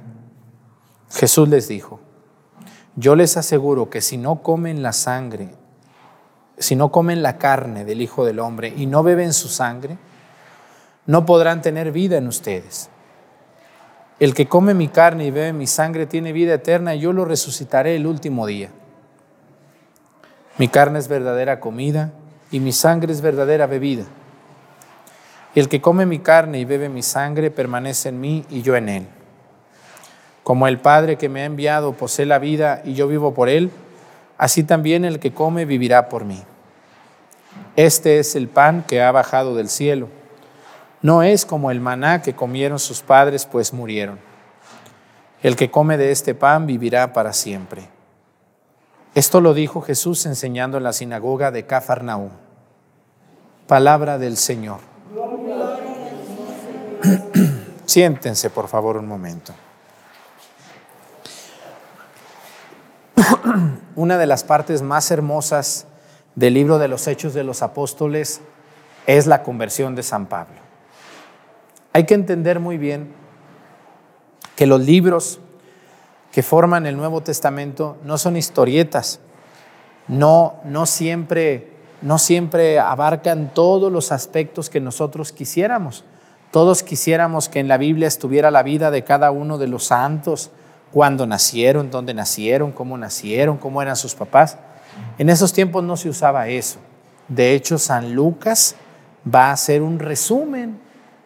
Jesús 1.11 1.51
les 1.51 1.69
dijo, 1.69 2.01
yo 2.97 3.15
les 3.15 3.37
aseguro 3.37 3.91
que 3.91 4.01
si 4.01 4.17
no 4.17 4.43
comen 4.43 4.83
la 4.83 4.95
sangre, 4.95 5.51
si 6.57 6.77
no 6.77 6.91
comen 6.91 7.23
la 7.23 7.37
carne 7.37 7.85
del 7.85 8.01
Hijo 8.01 8.25
del 8.25 8.39
Hombre 8.39 8.73
y 8.75 8.87
no 8.87 9.03
beben 9.03 9.35
su 9.35 9.49
sangre, 9.49 9.99
no 11.05 11.27
podrán 11.27 11.61
tener 11.61 11.93
vida 11.93 12.17
en 12.17 12.29
ustedes. 12.29 12.89
El 14.19 14.33
que 14.33 14.49
come 14.49 14.73
mi 14.73 14.89
carne 14.89 15.27
y 15.27 15.31
bebe 15.31 15.53
mi 15.53 15.67
sangre 15.67 16.07
tiene 16.07 16.33
vida 16.33 16.55
eterna 16.55 16.95
y 16.95 17.01
yo 17.01 17.13
lo 17.13 17.27
resucitaré 17.27 17.97
el 17.97 18.07
último 18.07 18.47
día. 18.47 18.71
Mi 20.57 20.69
carne 20.69 21.01
es 21.01 21.09
verdadera 21.09 21.61
comida 21.61 22.15
y 22.53 22.61
mi 22.61 22.71
sangre 22.71 23.13
es 23.13 23.21
verdadera 23.21 23.67
bebida. 23.67 24.05
El 25.55 25.69
que 25.69 25.81
come 25.81 26.07
mi 26.07 26.21
carne 26.21 26.61
y 26.61 26.65
bebe 26.65 26.89
mi 26.89 27.03
sangre 27.03 27.51
permanece 27.51 28.11
en 28.11 28.21
mí 28.21 28.45
y 28.49 28.63
yo 28.63 28.77
en 28.77 28.89
él. 28.89 29.07
Como 30.45 30.69
el 30.69 30.79
Padre 30.79 31.17
que 31.17 31.29
me 31.29 31.43
ha 31.43 31.47
enviado 31.47 31.93
posee 31.95 32.27
la 32.27 32.39
vida 32.39 32.83
y 32.85 32.95
yo 32.95 33.09
vivo 33.09 33.35
por 33.35 33.49
él, 33.49 33.71
así 34.39 34.65
también 34.65 35.05
el 35.05 35.19
que 35.19 35.33
come 35.33 35.65
vivirá 35.65 36.09
por 36.09 36.25
mí. 36.25 36.43
Este 37.77 38.19
es 38.19 38.35
el 38.37 38.49
pan 38.49 38.85
que 38.87 39.03
ha 39.03 39.13
bajado 39.13 39.55
del 39.55 39.69
cielo. 39.69 40.09
No 41.01 41.23
es 41.23 41.47
como 41.47 41.71
el 41.71 41.81
maná 41.81 42.23
que 42.23 42.35
comieron 42.35 42.79
sus 42.79 43.01
padres, 43.01 43.47
pues 43.47 43.73
murieron. 43.73 44.19
El 45.43 45.57
que 45.57 45.71
come 45.71 45.97
de 45.97 46.13
este 46.13 46.35
pan 46.35 46.67
vivirá 46.67 47.13
para 47.13 47.33
siempre. 47.33 47.92
Esto 49.15 49.43
lo 49.43 49.53
dijo 49.53 49.83
Jesús 49.83 50.25
enseñando 50.25 50.79
en 50.79 50.85
la 50.85 50.95
sinagoga 50.95 51.51
de 51.51 51.67
Cafarnaúm. 51.67 52.31
Palabra 53.67 54.17
del 54.17 54.39
Señor. 54.39 54.81
Siéntense, 57.85 58.49
por 58.49 58.69
favor, 58.69 58.97
un 58.97 59.07
momento. 59.07 59.53
Una 63.97 64.17
de 64.17 64.27
las 64.27 64.45
partes 64.45 64.81
más 64.81 65.11
hermosas 65.11 65.87
del 66.35 66.55
libro 66.55 66.79
de 66.79 66.89
los 66.89 67.07
Hechos 67.07 67.35
de 67.35 67.45
los 67.45 67.61
Apóstoles 67.61 68.41
es 69.07 69.27
la 69.27 69.43
conversión 69.43 69.95
de 69.95 70.03
San 70.03 70.25
Pablo. 70.25 70.57
Hay 71.93 72.07
que 72.07 72.15
entender 72.15 72.61
muy 72.61 72.79
bien 72.79 73.13
que 74.57 74.67
los 74.67 74.81
libros 74.81 75.39
que 76.33 76.43
forman 76.43 76.87
el 76.87 76.97
Nuevo 76.97 77.21
Testamento 77.21 77.99
no 78.05 78.19
son 78.19 78.37
historietas, 78.37 79.21
no, 80.09 80.55
no, 80.65 80.87
siempre, 80.87 81.73
no 82.01 82.19
siempre 82.19 82.81
abarcan 82.81 83.53
todos 83.55 83.93
los 83.93 84.11
aspectos 84.11 84.69
que 84.69 84.81
nosotros 84.81 85.31
quisiéramos. 85.31 86.05
Todos 86.51 86.83
quisiéramos 86.83 87.49
que 87.49 87.61
en 87.61 87.69
la 87.69 87.79
Biblia 87.79 88.09
estuviera 88.09 88.51
la 88.51 88.63
vida 88.63 88.91
de 88.91 89.05
cada 89.05 89.31
uno 89.31 89.59
de 89.59 89.69
los 89.69 89.85
santos, 89.85 90.51
cuándo 90.91 91.27
nacieron, 91.27 91.91
dónde 91.91 92.15
nacieron, 92.15 92.73
cómo 92.73 92.99
nacieron, 92.99 93.59
cómo 93.59 93.81
eran 93.81 93.97
sus 93.97 94.15
papás. 94.15 94.59
En 95.19 95.31
esos 95.31 95.53
tiempos 95.53 95.85
no 95.85 95.97
se 95.97 96.09
usaba 96.09 96.49
eso. 96.49 96.79
De 97.29 97.55
hecho, 97.55 97.79
San 97.79 98.15
Lucas 98.15 98.75
va 99.33 99.47
a 99.47 99.53
hacer 99.53 99.83
un 99.83 99.99
resumen 99.99 100.79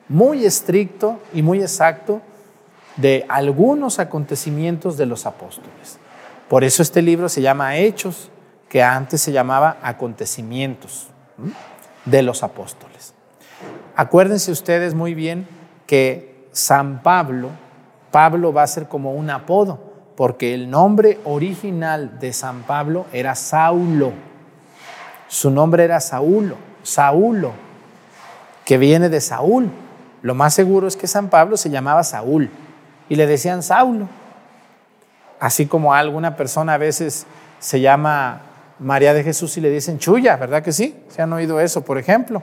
muy 0.09 0.45
estricto 0.45 1.19
y 1.33 1.43
muy 1.43 1.61
exacto 1.61 2.21
de 2.97 3.27
algunos 3.29 3.99
acontecimientos 3.99 4.97
de 4.97 5.07
los 5.07 5.27
apóstoles. 5.27 5.99
Por 6.49 6.65
eso 6.65 6.83
este 6.83 7.03
libro 7.03 7.29
se 7.29 7.43
llama 7.43 7.77
Hechos, 7.77 8.31
que 8.69 8.83
antes 8.83 9.21
se 9.21 9.33
llamaba 9.33 9.77
Acontecimientos 9.83 11.09
de 12.05 12.23
los 12.23 12.43
apóstoles. 12.43 13.15
Acuérdense 13.95 14.51
ustedes 14.51 14.95
muy 14.95 15.15
bien 15.15 15.47
que 15.87 16.49
San 16.53 17.03
Pablo, 17.03 17.51
Pablo 18.11 18.53
va 18.53 18.63
a 18.63 18.67
ser 18.67 18.89
como 18.89 19.13
un 19.13 19.31
apodo, 19.31 19.79
porque 20.17 20.55
el 20.55 20.71
nombre 20.71 21.21
original 21.25 22.19
de 22.19 22.33
San 22.33 22.63
Pablo 22.63 23.07
era 23.13 23.35
Saulo. 23.35 24.13
Su 25.29 25.51
nombre 25.51 25.85
era 25.85 26.01
Saulo, 26.01 26.57
Saulo, 26.83 27.53
que 28.65 28.79
viene 28.79 29.09
de 29.09 29.21
Saúl. 29.21 29.69
Lo 30.23 30.35
más 30.35 30.55
seguro 30.55 30.87
es 30.87 30.97
que 30.97 31.07
San 31.07 31.29
Pablo 31.29 31.57
se 31.57 31.71
llamaba 31.71 32.03
Saúl 32.03 32.51
y 33.09 33.17
le 33.17 33.27
decían 33.27 33.63
Saulo. 33.63 34.09
Así 35.39 35.67
como 35.67 35.93
alguna 35.93 36.37
persona 36.37 36.75
a 36.75 36.79
veces 36.79 37.27
se 37.59 37.81
llama 37.81 38.43
María 38.79 39.15
de 39.15 39.23
Jesús 39.23 39.57
y 39.57 39.61
le 39.61 39.71
dicen 39.71 39.99
Chuya, 39.99 40.37
¿verdad 40.37 40.63
que 40.63 40.73
sí? 40.73 40.97
¿Se 41.09 41.23
han 41.23 41.33
oído 41.33 41.61
eso, 41.61 41.83
por 41.83 41.99
ejemplo? 41.99 42.43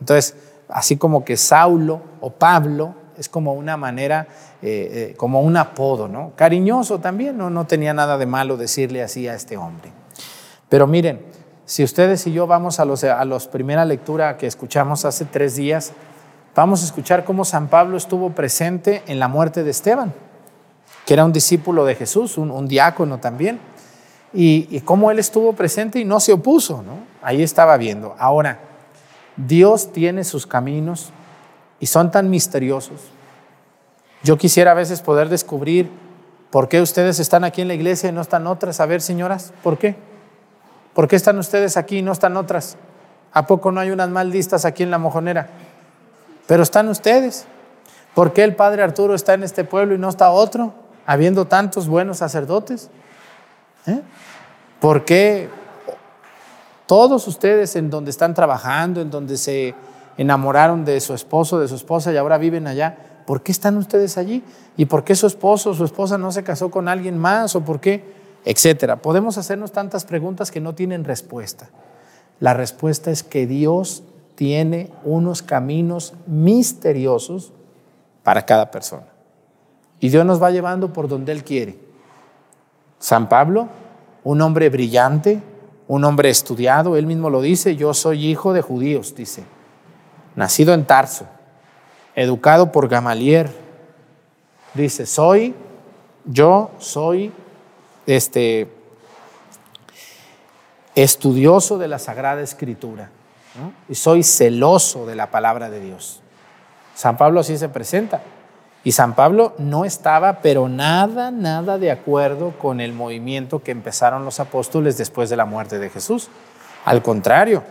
Entonces, 0.00 0.36
así 0.68 0.96
como 0.96 1.24
que 1.24 1.36
Saulo 1.36 2.00
o 2.20 2.30
Pablo 2.30 2.94
es 3.16 3.28
como 3.28 3.52
una 3.52 3.76
manera, 3.76 4.26
eh, 4.62 5.10
eh, 5.10 5.14
como 5.16 5.42
un 5.42 5.56
apodo, 5.56 6.08
¿no? 6.08 6.32
Cariñoso 6.36 7.00
también, 7.00 7.36
¿no? 7.36 7.50
no 7.50 7.66
tenía 7.66 7.92
nada 7.92 8.16
de 8.16 8.24
malo 8.24 8.56
decirle 8.56 9.02
así 9.02 9.28
a 9.28 9.34
este 9.34 9.58
hombre. 9.58 9.92
Pero 10.70 10.86
miren, 10.86 11.20
si 11.66 11.84
ustedes 11.84 12.26
y 12.26 12.32
yo 12.32 12.46
vamos 12.46 12.80
a 12.80 12.84
los, 12.84 13.04
a 13.04 13.24
los 13.24 13.46
primera 13.46 13.84
lectura 13.84 14.38
que 14.38 14.46
escuchamos 14.46 15.04
hace 15.04 15.26
tres 15.26 15.56
días, 15.56 15.92
vamos 16.54 16.82
a 16.82 16.86
escuchar 16.86 17.24
cómo 17.24 17.44
San 17.44 17.68
Pablo 17.68 17.96
estuvo 17.96 18.30
presente 18.30 19.02
en 19.06 19.18
la 19.18 19.28
muerte 19.28 19.62
de 19.62 19.70
Esteban, 19.70 20.12
que 21.06 21.14
era 21.14 21.24
un 21.24 21.32
discípulo 21.32 21.84
de 21.84 21.94
Jesús, 21.94 22.38
un, 22.38 22.68
diácono 22.68 23.18
también, 23.18 23.60
y, 24.32 24.80
cómo 24.80 25.10
él 25.10 25.18
estuvo 25.18 25.52
presente 25.54 25.98
y 25.98 26.04
no 26.04 26.20
se 26.20 26.32
opuso, 26.32 26.82
¿no? 26.82 26.98
Ahí 27.22 27.42
estaba 27.42 27.76
viendo. 27.76 28.14
Ahora, 28.18 28.60
Dios 29.36 29.92
tiene 29.92 30.24
sus 30.24 30.46
caminos 30.46 31.10
y 31.78 31.86
son 31.86 32.10
tan 32.10 32.30
misteriosos. 32.30 33.00
Yo 34.22 34.36
quisiera 34.36 34.72
a 34.72 34.74
veces 34.74 35.00
poder 35.00 35.28
descubrir 35.28 35.90
por 36.50 36.68
qué 36.68 36.80
ustedes 36.80 37.18
están 37.18 37.44
aquí 37.44 37.62
en 37.62 37.68
la 37.68 37.74
iglesia 37.74 38.10
y 38.10 38.12
no 38.12 38.20
están 38.20 38.46
otras. 38.46 38.80
A 38.80 38.86
ver, 38.86 39.00
señoras, 39.00 39.52
¿por 39.62 39.78
qué? 39.78 39.96
¿Por 40.94 41.08
qué 41.08 41.16
están 41.16 41.38
ustedes 41.38 41.76
aquí 41.76 41.98
y 41.98 42.02
no 42.02 42.12
están 42.12 42.36
otras? 42.36 42.76
¿A 43.32 43.46
poco 43.46 43.70
no 43.70 43.80
hay 43.80 43.90
unas 43.90 44.10
mal 44.10 44.32
aquí 44.64 44.82
en 44.82 44.90
la 44.90 44.98
mojonera? 44.98 45.48
Pero 46.50 46.64
están 46.64 46.88
ustedes. 46.88 47.44
¿Por 48.12 48.32
qué 48.32 48.42
el 48.42 48.56
padre 48.56 48.82
Arturo 48.82 49.14
está 49.14 49.34
en 49.34 49.44
este 49.44 49.62
pueblo 49.62 49.94
y 49.94 49.98
no 49.98 50.08
está 50.08 50.32
otro, 50.32 50.74
habiendo 51.06 51.44
tantos 51.44 51.86
buenos 51.86 52.16
sacerdotes? 52.16 52.90
¿Eh? 53.86 54.00
¿Por 54.80 55.04
qué 55.04 55.48
todos 56.86 57.28
ustedes 57.28 57.76
en 57.76 57.88
donde 57.88 58.10
están 58.10 58.34
trabajando, 58.34 59.00
en 59.00 59.12
donde 59.12 59.36
se 59.36 59.76
enamoraron 60.16 60.84
de 60.84 61.00
su 61.00 61.14
esposo, 61.14 61.60
de 61.60 61.68
su 61.68 61.76
esposa 61.76 62.12
y 62.12 62.16
ahora 62.16 62.36
viven 62.36 62.66
allá, 62.66 63.22
¿por 63.28 63.44
qué 63.44 63.52
están 63.52 63.76
ustedes 63.76 64.18
allí? 64.18 64.42
¿Y 64.76 64.86
por 64.86 65.04
qué 65.04 65.14
su 65.14 65.28
esposo 65.28 65.70
o 65.70 65.74
su 65.74 65.84
esposa 65.84 66.18
no 66.18 66.32
se 66.32 66.42
casó 66.42 66.68
con 66.68 66.88
alguien 66.88 67.16
más? 67.16 67.54
¿O 67.54 67.60
por 67.60 67.78
qué? 67.78 68.02
Etcétera. 68.44 68.96
Podemos 68.96 69.38
hacernos 69.38 69.70
tantas 69.70 70.04
preguntas 70.04 70.50
que 70.50 70.60
no 70.60 70.74
tienen 70.74 71.04
respuesta. 71.04 71.70
La 72.40 72.54
respuesta 72.54 73.12
es 73.12 73.22
que 73.22 73.46
Dios 73.46 74.02
tiene 74.40 74.90
unos 75.04 75.42
caminos 75.42 76.14
misteriosos 76.26 77.52
para 78.22 78.46
cada 78.46 78.70
persona. 78.70 79.04
Y 79.98 80.08
Dios 80.08 80.24
nos 80.24 80.42
va 80.42 80.50
llevando 80.50 80.94
por 80.94 81.08
donde 81.08 81.32
Él 81.32 81.44
quiere. 81.44 81.78
San 82.98 83.28
Pablo, 83.28 83.68
un 84.24 84.40
hombre 84.40 84.70
brillante, 84.70 85.42
un 85.88 86.04
hombre 86.04 86.30
estudiado, 86.30 86.96
él 86.96 87.04
mismo 87.04 87.28
lo 87.28 87.42
dice, 87.42 87.76
yo 87.76 87.92
soy 87.92 88.28
hijo 88.28 88.54
de 88.54 88.62
judíos, 88.62 89.14
dice, 89.14 89.44
nacido 90.36 90.72
en 90.72 90.86
Tarso, 90.86 91.26
educado 92.14 92.72
por 92.72 92.88
Gamaliel, 92.88 93.50
dice, 94.72 95.04
soy, 95.04 95.54
yo 96.24 96.70
soy 96.78 97.30
este 98.06 98.72
estudioso 100.94 101.76
de 101.76 101.88
la 101.88 101.98
Sagrada 101.98 102.40
Escritura 102.40 103.10
y 103.88 103.94
soy 103.94 104.22
celoso 104.22 105.06
de 105.06 105.16
la 105.16 105.30
palabra 105.30 105.70
de 105.70 105.80
Dios. 105.80 106.20
San 106.94 107.16
Pablo 107.16 107.40
así 107.40 107.56
se 107.58 107.68
presenta. 107.68 108.20
Y 108.82 108.92
San 108.92 109.14
Pablo 109.14 109.54
no 109.58 109.84
estaba, 109.84 110.40
pero 110.40 110.68
nada, 110.68 111.30
nada 111.30 111.76
de 111.76 111.90
acuerdo 111.90 112.54
con 112.58 112.80
el 112.80 112.94
movimiento 112.94 113.62
que 113.62 113.72
empezaron 113.72 114.24
los 114.24 114.40
apóstoles 114.40 114.96
después 114.96 115.28
de 115.28 115.36
la 115.36 115.44
muerte 115.44 115.78
de 115.78 115.90
Jesús. 115.90 116.28
Al 116.86 117.02
contrario, 117.02 117.62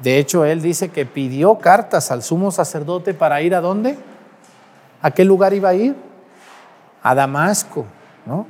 de 0.00 0.18
hecho, 0.18 0.44
él 0.44 0.60
dice 0.60 0.88
que 0.88 1.06
pidió 1.06 1.58
cartas 1.58 2.10
al 2.10 2.22
sumo 2.22 2.50
sacerdote 2.50 3.14
para 3.14 3.40
ir 3.42 3.54
a 3.54 3.60
dónde? 3.60 3.96
¿A 5.02 5.10
qué 5.12 5.24
lugar 5.24 5.54
iba 5.54 5.68
a 5.68 5.74
ir? 5.74 5.94
A 7.02 7.14
Damasco, 7.14 7.86
¿no? 8.24 8.46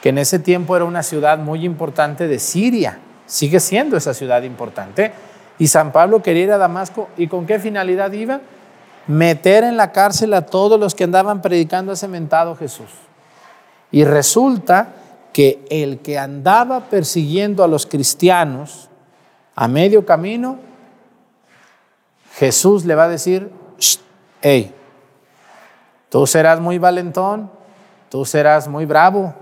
Que 0.00 0.10
en 0.10 0.18
ese 0.18 0.38
tiempo 0.38 0.76
era 0.76 0.84
una 0.84 1.02
ciudad 1.02 1.38
muy 1.38 1.64
importante 1.64 2.28
de 2.28 2.38
Siria. 2.38 3.00
Sigue 3.26 3.58
siendo 3.58 3.96
esa 3.96 4.14
ciudad 4.14 4.42
importante. 4.42 5.12
Y 5.58 5.66
San 5.66 5.92
Pablo 5.92 6.22
quería 6.22 6.44
ir 6.44 6.52
a 6.52 6.58
Damasco. 6.58 7.08
¿Y 7.16 7.26
con 7.26 7.46
qué 7.46 7.58
finalidad 7.58 8.12
iba? 8.12 8.40
meter 9.08 9.64
en 9.64 9.76
la 9.76 9.90
cárcel 9.90 10.34
a 10.34 10.46
todos 10.46 10.78
los 10.78 10.94
que 10.94 11.04
andaban 11.04 11.42
predicando 11.42 11.92
ese 11.92 12.06
mentado 12.06 12.54
Jesús. 12.54 12.90
Y 13.90 14.04
resulta 14.04 14.88
que 15.32 15.64
el 15.70 16.00
que 16.00 16.18
andaba 16.18 16.80
persiguiendo 16.80 17.64
a 17.64 17.68
los 17.68 17.86
cristianos 17.86 18.88
a 19.56 19.66
medio 19.66 20.04
camino, 20.04 20.58
Jesús 22.34 22.84
le 22.84 22.94
va 22.94 23.04
a 23.04 23.08
decir, 23.08 23.50
hey, 24.42 24.74
tú 26.10 26.26
serás 26.26 26.60
muy 26.60 26.78
valentón, 26.78 27.50
tú 28.10 28.26
serás 28.26 28.68
muy 28.68 28.84
bravo, 28.84 29.34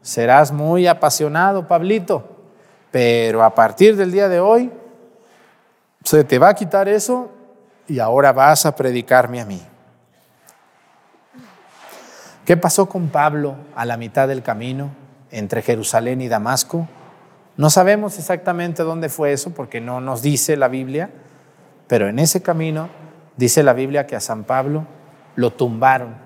serás 0.00 0.52
muy 0.52 0.86
apasionado, 0.86 1.66
Pablito, 1.66 2.24
pero 2.92 3.42
a 3.42 3.54
partir 3.54 3.96
del 3.96 4.12
día 4.12 4.28
de 4.28 4.38
hoy 4.38 4.70
se 6.04 6.24
te 6.24 6.38
va 6.38 6.50
a 6.50 6.54
quitar 6.54 6.88
eso 6.88 7.30
y 7.86 7.98
ahora 7.98 8.32
vas 8.32 8.66
a 8.66 8.74
predicarme 8.74 9.40
a 9.40 9.44
mí. 9.44 9.62
¿Qué 12.44 12.56
pasó 12.56 12.88
con 12.88 13.08
Pablo 13.08 13.54
a 13.76 13.84
la 13.84 13.96
mitad 13.96 14.26
del 14.26 14.42
camino 14.42 14.90
entre 15.30 15.62
Jerusalén 15.62 16.20
y 16.20 16.28
Damasco? 16.28 16.88
No 17.56 17.70
sabemos 17.70 18.18
exactamente 18.18 18.82
dónde 18.82 19.08
fue 19.08 19.32
eso 19.32 19.50
porque 19.50 19.80
no 19.80 20.00
nos 20.00 20.22
dice 20.22 20.56
la 20.56 20.68
Biblia, 20.68 21.10
pero 21.86 22.08
en 22.08 22.18
ese 22.18 22.42
camino 22.42 22.88
dice 23.36 23.62
la 23.62 23.74
Biblia 23.74 24.06
que 24.06 24.16
a 24.16 24.20
San 24.20 24.44
Pablo 24.44 24.86
lo 25.36 25.52
tumbaron. 25.52 26.16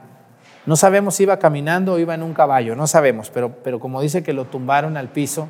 No 0.64 0.76
sabemos 0.76 1.16
si 1.16 1.24
iba 1.24 1.38
caminando 1.38 1.94
o 1.94 1.98
iba 1.98 2.14
en 2.14 2.22
un 2.22 2.32
caballo, 2.32 2.74
no 2.74 2.86
sabemos, 2.86 3.30
pero, 3.30 3.50
pero 3.62 3.78
como 3.78 4.00
dice 4.00 4.22
que 4.22 4.32
lo 4.32 4.46
tumbaron 4.46 4.96
al 4.96 5.10
piso, 5.10 5.48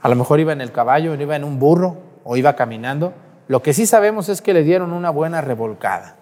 a 0.00 0.08
lo 0.08 0.16
mejor 0.16 0.40
iba 0.40 0.52
en 0.52 0.60
el 0.60 0.72
caballo, 0.72 1.12
o 1.12 1.14
iba 1.14 1.36
en 1.36 1.44
un 1.44 1.58
burro 1.58 2.09
o 2.24 2.36
iba 2.36 2.56
caminando, 2.56 3.12
lo 3.48 3.62
que 3.62 3.72
sí 3.72 3.86
sabemos 3.86 4.28
es 4.28 4.42
que 4.42 4.54
le 4.54 4.62
dieron 4.62 4.92
una 4.92 5.10
buena 5.10 5.40
revolcada. 5.40 6.16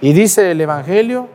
Y 0.00 0.12
dice 0.12 0.50
el 0.50 0.60
Evangelio 0.60 1.28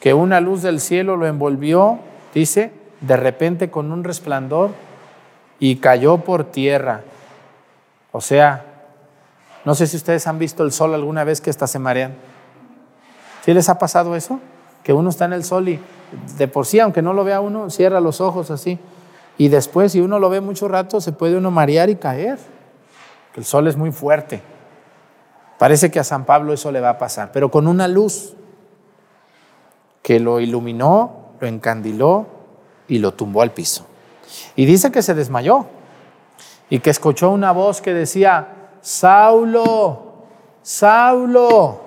que 0.00 0.14
una 0.14 0.40
luz 0.40 0.62
del 0.62 0.80
cielo 0.80 1.16
lo 1.16 1.26
envolvió, 1.26 1.98
dice, 2.32 2.72
de 3.00 3.16
repente 3.16 3.70
con 3.70 3.90
un 3.90 4.04
resplandor 4.04 4.70
y 5.58 5.76
cayó 5.76 6.18
por 6.18 6.44
tierra. 6.44 7.02
O 8.12 8.20
sea, 8.20 8.64
no 9.64 9.74
sé 9.74 9.86
si 9.86 9.96
ustedes 9.96 10.26
han 10.26 10.38
visto 10.38 10.62
el 10.62 10.72
sol 10.72 10.94
alguna 10.94 11.24
vez 11.24 11.40
que 11.40 11.50
hasta 11.50 11.66
se 11.66 11.78
marean. 11.78 12.14
¿Sí 13.44 13.52
les 13.52 13.68
ha 13.68 13.78
pasado 13.78 14.14
eso? 14.14 14.40
Que 14.82 14.92
uno 14.92 15.10
está 15.10 15.24
en 15.24 15.32
el 15.32 15.44
sol 15.44 15.68
y 15.68 15.80
de 16.36 16.48
por 16.48 16.66
sí, 16.66 16.80
aunque 16.80 17.02
no 17.02 17.12
lo 17.12 17.24
vea 17.24 17.40
uno, 17.40 17.70
cierra 17.70 18.00
los 18.00 18.20
ojos 18.20 18.50
así. 18.50 18.78
Y 19.36 19.48
después, 19.48 19.92
si 19.92 20.00
uno 20.00 20.18
lo 20.18 20.30
ve 20.30 20.40
mucho 20.40 20.68
rato, 20.68 21.00
se 21.00 21.12
puede 21.12 21.36
uno 21.36 21.50
marear 21.50 21.90
y 21.90 21.96
caer 21.96 22.38
el 23.36 23.44
sol 23.44 23.66
es 23.66 23.76
muy 23.76 23.90
fuerte. 23.90 24.42
Parece 25.58 25.90
que 25.90 25.98
a 25.98 26.04
San 26.04 26.24
Pablo 26.24 26.52
eso 26.52 26.70
le 26.70 26.80
va 26.80 26.90
a 26.90 26.98
pasar, 26.98 27.32
pero 27.32 27.50
con 27.50 27.66
una 27.66 27.88
luz 27.88 28.34
que 30.02 30.20
lo 30.20 30.40
iluminó, 30.40 31.30
lo 31.40 31.46
encandiló 31.46 32.26
y 32.88 32.98
lo 32.98 33.14
tumbó 33.14 33.42
al 33.42 33.52
piso. 33.52 33.86
Y 34.56 34.66
dice 34.66 34.92
que 34.92 35.02
se 35.02 35.14
desmayó 35.14 35.66
y 36.70 36.80
que 36.80 36.90
escuchó 36.90 37.30
una 37.30 37.52
voz 37.52 37.80
que 37.80 37.94
decía, 37.94 38.48
Saulo, 38.80 40.14
Saulo, 40.62 41.80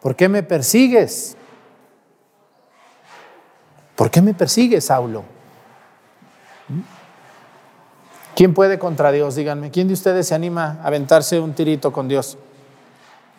¿por 0.00 0.16
qué 0.16 0.28
me 0.28 0.42
persigues? 0.42 1.36
¿Por 3.94 4.10
qué 4.10 4.22
me 4.22 4.34
persigues, 4.34 4.86
Saulo? 4.86 5.24
¿Quién 8.34 8.54
puede 8.54 8.78
contra 8.78 9.12
Dios? 9.12 9.34
Díganme, 9.34 9.70
¿quién 9.70 9.88
de 9.88 9.94
ustedes 9.94 10.28
se 10.28 10.34
anima 10.34 10.78
a 10.82 10.86
aventarse 10.86 11.38
un 11.38 11.52
tirito 11.52 11.92
con 11.92 12.08
Dios? 12.08 12.38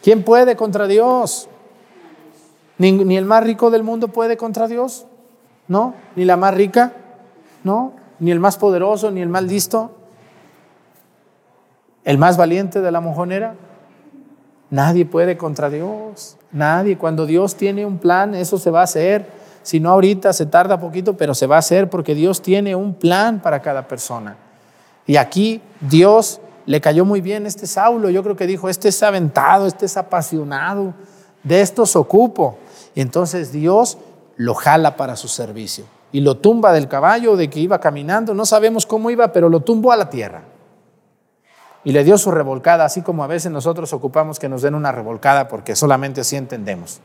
¿Quién 0.03 0.23
puede 0.23 0.55
contra 0.55 0.85
Dios? 0.85 1.49
Ni, 2.77 3.15
el 3.15 3.25
más 3.25 3.43
rico 3.43 3.71
del 3.71 3.83
mundo 3.83 4.09
puede 4.09 4.37
contra 4.37 4.67
Dios, 4.67 5.05
¿no? 5.67 5.95
Ni 6.15 6.25
la 6.25 6.37
más 6.37 6.53
rica, 6.53 6.93
¿no? 7.63 7.93
Ni 8.19 8.31
el 8.31 8.39
más 8.39 8.57
poderoso, 8.57 9.09
ni 9.11 9.21
el 9.21 9.29
más 9.29 9.43
listo. 9.43 9.91
El 12.03 12.17
más 12.17 12.37
valiente 12.37 12.81
de 12.81 12.91
la 12.91 12.99
mojonera. 12.99 13.55
Nadie 14.69 15.05
puede 15.05 15.37
contra 15.37 15.69
Dios. 15.69 16.37
Nadie. 16.51 16.97
Cuando 16.97 17.25
Dios 17.25 17.55
tiene 17.55 17.85
un 17.85 17.97
plan, 17.97 18.35
eso 18.35 18.57
se 18.57 18.69
va 18.71 18.81
a 18.81 18.83
hacer. 18.83 19.25
Si 19.61 19.79
no 19.79 19.91
ahorita, 19.91 20.33
se 20.33 20.45
tarda 20.45 20.79
poquito, 20.79 21.15
pero 21.15 21.33
se 21.33 21.47
va 21.47 21.55
a 21.55 21.59
hacer 21.59 21.89
porque 21.89 22.13
Dios 22.13 22.41
tiene 22.41 22.75
un 22.75 22.93
plan 22.93 23.39
para 23.39 23.61
cada 23.61 23.87
persona. 23.87 24.35
Y 25.05 25.17
aquí 25.17 25.61
Dios 25.81 26.39
le 26.65 26.81
cayó 26.81 27.05
muy 27.05 27.21
bien 27.21 27.45
este 27.45 27.67
Saulo. 27.67 28.09
Yo 28.09 28.23
creo 28.23 28.35
que 28.35 28.47
dijo, 28.47 28.69
este 28.69 28.89
es 28.89 29.03
aventado, 29.03 29.67
este 29.67 29.85
es 29.85 29.97
apasionado, 29.97 30.93
de 31.43 31.61
estos 31.61 31.95
ocupo. 31.95 32.57
Y 32.95 33.01
entonces 33.01 33.51
Dios 33.51 33.97
lo 34.37 34.55
jala 34.55 34.95
para 34.95 35.15
su 35.15 35.27
servicio 35.27 35.85
y 36.11 36.21
lo 36.21 36.37
tumba 36.37 36.71
del 36.71 36.87
caballo 36.87 37.35
de 37.35 37.49
que 37.49 37.59
iba 37.59 37.79
caminando. 37.79 38.33
No 38.33 38.45
sabemos 38.45 38.85
cómo 38.85 39.09
iba, 39.09 39.33
pero 39.33 39.49
lo 39.49 39.59
tumbó 39.61 39.91
a 39.91 39.97
la 39.97 40.09
tierra. 40.09 40.43
Y 41.83 41.91
le 41.91 42.03
dio 42.05 42.17
su 42.17 42.31
revolcada, 42.31 42.85
así 42.85 43.01
como 43.01 43.23
a 43.23 43.27
veces 43.27 43.51
nosotros 43.51 43.91
ocupamos 43.91 44.39
que 44.39 44.47
nos 44.47 44.61
den 44.61 44.75
una 44.75 44.91
revolcada 44.91 45.49
porque 45.49 45.75
solamente 45.75 46.21
así 46.21 46.37
entendemos. 46.37 47.01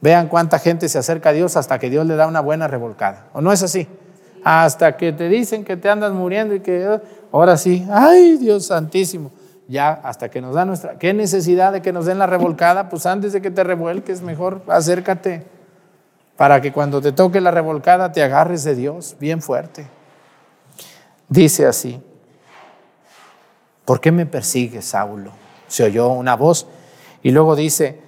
Vean 0.00 0.28
cuánta 0.28 0.58
gente 0.58 0.88
se 0.88 0.98
acerca 0.98 1.30
a 1.30 1.32
Dios 1.32 1.56
hasta 1.56 1.78
que 1.78 1.90
Dios 1.90 2.06
le 2.06 2.14
da 2.14 2.26
una 2.26 2.40
buena 2.40 2.68
revolcada. 2.68 3.26
¿O 3.32 3.40
no 3.40 3.52
es 3.52 3.62
así? 3.62 3.88
Hasta 4.48 4.96
que 4.96 5.12
te 5.12 5.28
dicen 5.28 5.64
que 5.64 5.76
te 5.76 5.90
andas 5.90 6.12
muriendo 6.12 6.54
y 6.54 6.60
que 6.60 7.00
ahora 7.32 7.56
sí, 7.56 7.84
ay 7.90 8.36
Dios 8.36 8.66
santísimo, 8.66 9.32
ya 9.66 9.90
hasta 9.90 10.30
que 10.30 10.40
nos 10.40 10.54
da 10.54 10.64
nuestra, 10.64 10.96
¿qué 10.98 11.12
necesidad 11.12 11.72
de 11.72 11.82
que 11.82 11.92
nos 11.92 12.06
den 12.06 12.20
la 12.20 12.28
revolcada? 12.28 12.88
Pues 12.88 13.06
antes 13.06 13.32
de 13.32 13.42
que 13.42 13.50
te 13.50 13.64
revuelques, 13.64 14.22
mejor 14.22 14.62
acércate 14.68 15.44
para 16.36 16.60
que 16.60 16.70
cuando 16.72 17.00
te 17.02 17.10
toque 17.10 17.40
la 17.40 17.50
revolcada 17.50 18.12
te 18.12 18.22
agarres 18.22 18.62
de 18.62 18.76
Dios 18.76 19.16
bien 19.18 19.42
fuerte. 19.42 19.88
Dice 21.28 21.66
así, 21.66 22.00
¿por 23.84 24.00
qué 24.00 24.12
me 24.12 24.26
persigues, 24.26 24.84
Saulo? 24.84 25.32
Se 25.66 25.82
oyó 25.82 26.10
una 26.10 26.36
voz 26.36 26.68
y 27.24 27.32
luego 27.32 27.56
dice, 27.56 28.00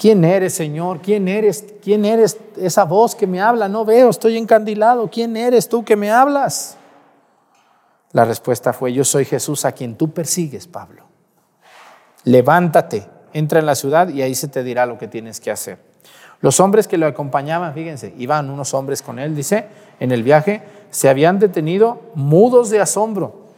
¿Quién 0.00 0.24
eres, 0.24 0.54
Señor? 0.54 1.02
¿Quién 1.02 1.28
eres? 1.28 1.74
¿Quién 1.82 2.06
eres 2.06 2.38
esa 2.56 2.84
voz 2.84 3.14
que 3.14 3.26
me 3.26 3.38
habla? 3.38 3.68
No 3.68 3.84
veo, 3.84 4.08
estoy 4.08 4.38
encandilado. 4.38 5.10
¿Quién 5.10 5.36
eres 5.36 5.68
tú 5.68 5.84
que 5.84 5.94
me 5.94 6.10
hablas? 6.10 6.78
La 8.12 8.24
respuesta 8.24 8.72
fue, 8.72 8.94
yo 8.94 9.04
soy 9.04 9.26
Jesús 9.26 9.66
a 9.66 9.72
quien 9.72 9.96
tú 9.96 10.10
persigues, 10.10 10.66
Pablo. 10.66 11.04
Levántate, 12.24 13.06
entra 13.34 13.58
en 13.58 13.66
la 13.66 13.74
ciudad 13.74 14.08
y 14.08 14.22
ahí 14.22 14.34
se 14.34 14.48
te 14.48 14.64
dirá 14.64 14.86
lo 14.86 14.96
que 14.96 15.06
tienes 15.06 15.38
que 15.38 15.50
hacer. 15.50 15.78
Los 16.40 16.60
hombres 16.60 16.88
que 16.88 16.96
lo 16.96 17.06
acompañaban, 17.06 17.74
fíjense, 17.74 18.14
iban 18.16 18.48
unos 18.48 18.72
hombres 18.72 19.02
con 19.02 19.18
él, 19.18 19.36
dice, 19.36 19.66
en 20.00 20.12
el 20.12 20.22
viaje, 20.22 20.62
se 20.88 21.10
habían 21.10 21.38
detenido 21.38 22.00
mudos 22.14 22.70
de 22.70 22.80
asombro. 22.80 23.48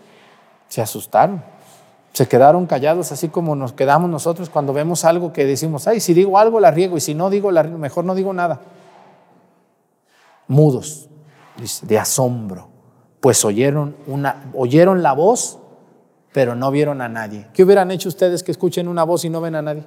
Se 0.66 0.82
asustaron. 0.82 1.51
Se 2.12 2.28
quedaron 2.28 2.66
callados 2.66 3.10
así 3.10 3.28
como 3.28 3.56
nos 3.56 3.72
quedamos 3.72 4.10
nosotros 4.10 4.50
cuando 4.50 4.72
vemos 4.72 5.04
algo 5.04 5.32
que 5.32 5.46
decimos, 5.46 5.86
ay, 5.88 6.00
si 6.00 6.12
digo 6.12 6.38
algo 6.38 6.60
la 6.60 6.70
riego 6.70 6.96
y 6.96 7.00
si 7.00 7.14
no 7.14 7.30
digo 7.30 7.50
la 7.50 7.62
riego, 7.62 7.78
mejor 7.78 8.04
no 8.04 8.14
digo 8.14 8.32
nada. 8.34 8.60
Mudos, 10.46 11.08
de 11.82 11.98
asombro, 11.98 12.68
pues 13.20 13.44
oyeron, 13.44 13.96
una, 14.06 14.50
oyeron 14.54 15.02
la 15.02 15.14
voz, 15.14 15.58
pero 16.32 16.54
no 16.54 16.70
vieron 16.70 17.00
a 17.00 17.08
nadie. 17.08 17.46
¿Qué 17.54 17.62
hubieran 17.62 17.90
hecho 17.90 18.08
ustedes 18.08 18.42
que 18.42 18.52
escuchen 18.52 18.88
una 18.88 19.04
voz 19.04 19.24
y 19.24 19.30
no 19.30 19.40
ven 19.40 19.54
a 19.54 19.62
nadie? 19.62 19.84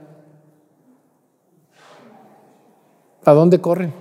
¿A 3.23 3.33
dónde 3.33 3.61
corren? 3.61 3.93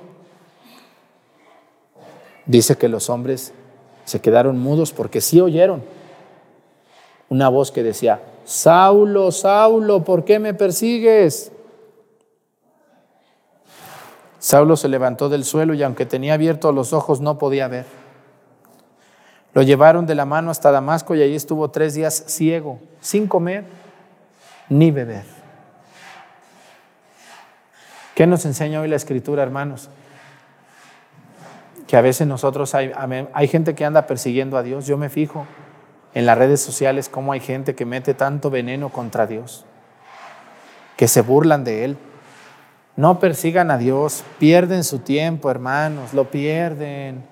Dice 2.46 2.76
que 2.76 2.88
los 2.88 3.10
hombres 3.10 3.52
se 4.04 4.20
quedaron 4.20 4.58
mudos 4.58 4.92
porque 4.92 5.20
sí 5.20 5.40
oyeron, 5.40 5.82
una 7.34 7.48
voz 7.48 7.72
que 7.72 7.82
decía, 7.82 8.20
Saulo, 8.44 9.32
Saulo, 9.32 10.04
¿por 10.04 10.24
qué 10.24 10.38
me 10.38 10.54
persigues? 10.54 11.50
Saulo 14.38 14.76
se 14.76 14.86
levantó 14.86 15.28
del 15.28 15.44
suelo 15.44 15.74
y 15.74 15.82
aunque 15.82 16.06
tenía 16.06 16.34
abiertos 16.34 16.72
los 16.72 16.92
ojos 16.92 17.20
no 17.20 17.36
podía 17.36 17.66
ver. 17.66 17.86
Lo 19.52 19.62
llevaron 19.62 20.06
de 20.06 20.14
la 20.14 20.24
mano 20.26 20.52
hasta 20.52 20.70
Damasco 20.70 21.16
y 21.16 21.22
allí 21.22 21.34
estuvo 21.34 21.72
tres 21.72 21.94
días 21.94 22.22
ciego, 22.28 22.78
sin 23.00 23.26
comer 23.26 23.64
ni 24.68 24.92
beber. 24.92 25.24
¿Qué 28.14 28.28
nos 28.28 28.44
enseña 28.44 28.80
hoy 28.80 28.86
la 28.86 28.96
escritura, 28.96 29.42
hermanos? 29.42 29.90
Que 31.88 31.96
a 31.96 32.00
veces 32.00 32.28
nosotros 32.28 32.76
hay, 32.76 32.92
hay 33.32 33.48
gente 33.48 33.74
que 33.74 33.84
anda 33.84 34.06
persiguiendo 34.06 34.56
a 34.56 34.62
Dios. 34.62 34.86
Yo 34.86 34.96
me 34.96 35.08
fijo 35.08 35.46
en 36.14 36.26
las 36.26 36.38
redes 36.38 36.60
sociales 36.60 37.08
cómo 37.08 37.32
hay 37.32 37.40
gente 37.40 37.74
que 37.74 37.84
mete 37.84 38.14
tanto 38.14 38.48
veneno 38.48 38.88
contra 38.88 39.26
Dios, 39.26 39.64
que 40.96 41.08
se 41.08 41.20
burlan 41.20 41.64
de 41.64 41.84
Él. 41.84 41.96
No 42.96 43.18
persigan 43.18 43.72
a 43.72 43.78
Dios, 43.78 44.22
pierden 44.38 44.84
su 44.84 45.00
tiempo, 45.00 45.50
hermanos, 45.50 46.14
lo 46.14 46.30
pierden. 46.30 47.24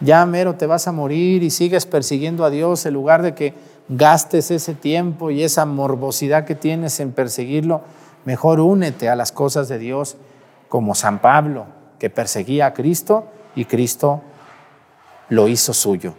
Ya 0.00 0.26
mero 0.26 0.56
te 0.56 0.66
vas 0.66 0.88
a 0.88 0.92
morir 0.92 1.44
y 1.44 1.50
sigues 1.50 1.86
persiguiendo 1.86 2.44
a 2.44 2.50
Dios 2.50 2.84
en 2.86 2.94
lugar 2.94 3.22
de 3.22 3.34
que 3.34 3.54
gastes 3.88 4.50
ese 4.50 4.74
tiempo 4.74 5.30
y 5.30 5.44
esa 5.44 5.64
morbosidad 5.64 6.44
que 6.44 6.56
tienes 6.56 6.98
en 6.98 7.12
perseguirlo, 7.12 7.82
mejor 8.24 8.58
únete 8.60 9.08
a 9.08 9.16
las 9.16 9.30
cosas 9.30 9.68
de 9.68 9.78
Dios 9.78 10.16
como 10.68 10.96
San 10.96 11.20
Pablo, 11.20 11.66
que 12.00 12.10
perseguía 12.10 12.66
a 12.66 12.74
Cristo 12.74 13.28
y 13.54 13.64
Cristo 13.64 14.22
lo 15.28 15.48
hizo 15.48 15.72
suyo 15.72 16.14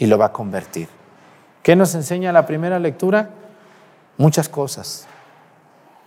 y 0.00 0.06
lo 0.06 0.18
va 0.18 0.26
a 0.26 0.32
convertir. 0.32 0.88
¿Qué 1.62 1.76
nos 1.76 1.94
enseña 1.94 2.32
la 2.32 2.46
primera 2.46 2.80
lectura? 2.80 3.30
Muchas 4.16 4.48
cosas, 4.48 5.06